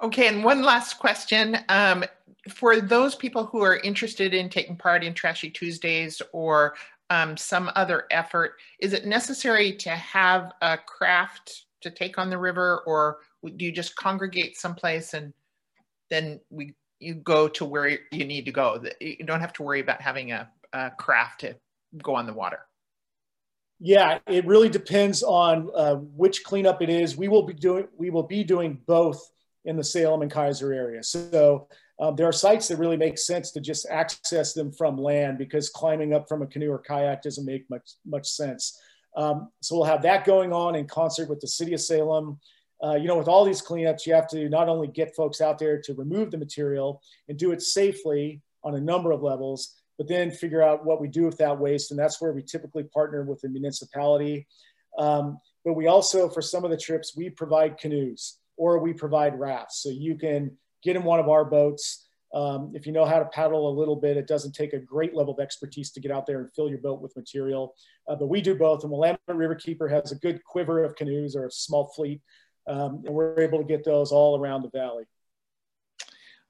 [0.03, 1.57] okay, and one last question.
[1.69, 2.03] Um,
[2.49, 6.75] for those people who are interested in taking part in Trashy Tuesdays or
[7.09, 12.37] um, some other effort, is it necessary to have a craft to take on the
[12.37, 13.19] river or
[13.55, 15.33] do you just congregate someplace and
[16.09, 18.81] then we you go to where you need to go?
[19.01, 21.55] You don't have to worry about having a, a craft to
[22.01, 22.59] go on the water.
[23.79, 27.17] Yeah it really depends on uh, which cleanup it is.
[27.17, 29.32] We will be doing we will be doing both
[29.65, 31.67] in the salem and Keizer area so
[31.99, 35.69] um, there are sites that really make sense to just access them from land because
[35.69, 38.79] climbing up from a canoe or kayak doesn't make much much sense
[39.15, 42.39] um, so we'll have that going on in concert with the city of Salem.
[42.83, 45.57] Uh, you know, with all these cleanups, you have to not only get folks out
[45.57, 50.07] there to remove the material and do it safely on a number of levels, but
[50.07, 51.91] then figure out what we do with that waste.
[51.91, 54.47] And that's where we typically partner with the municipality.
[54.97, 59.39] Um, but we also, for some of the trips, we provide canoes or we provide
[59.39, 59.81] rafts.
[59.81, 62.07] So you can get in one of our boats.
[62.33, 65.15] Um, if you know how to paddle a little bit, it doesn't take a great
[65.15, 67.75] level of expertise to get out there and fill your boat with material.
[68.07, 68.83] Uh, but we do both.
[68.83, 72.21] And Willamette Riverkeeper has a good quiver of canoes or a small fleet.
[72.67, 75.03] Um, and we're able to get those all around the valley.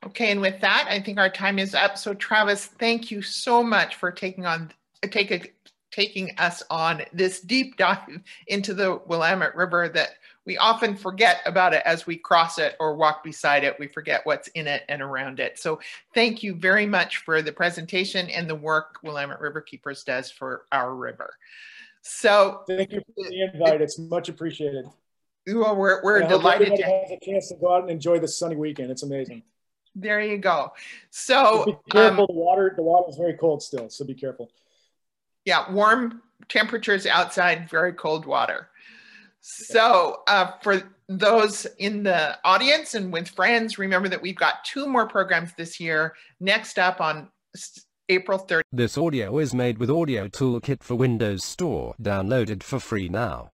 [0.05, 1.97] Okay, and with that, I think our time is up.
[1.97, 5.41] So Travis, thank you so much for taking on take a,
[5.91, 10.09] taking us on this deep dive into the Willamette River that
[10.45, 13.77] we often forget about it as we cross it or walk beside it.
[13.79, 15.57] We forget what's in it and around it.
[15.57, 15.79] So
[16.13, 20.93] thank you very much for the presentation and the work Willamette Riverkeepers does for our
[20.93, 21.33] river.
[22.01, 23.81] So thank you for the invite.
[23.81, 24.85] It's much appreciated.
[25.47, 28.55] Well, we're, we're delighted to have a chance to go out and enjoy this sunny
[28.55, 28.91] weekend.
[28.91, 29.43] It's amazing.
[29.95, 30.73] There you go.
[31.11, 32.23] So be careful.
[32.23, 34.49] Um, the water, the water is very cold still, so be careful.
[35.45, 38.69] Yeah, warm temperatures outside, very cold water.
[39.45, 44.87] So, uh, for those in the audience and with friends, remember that we've got two
[44.87, 46.15] more programs this year.
[46.39, 47.29] Next up on
[48.07, 48.61] April 30th.
[48.71, 53.49] This audio is made with Audio Toolkit for Windows Store, downloaded for free now.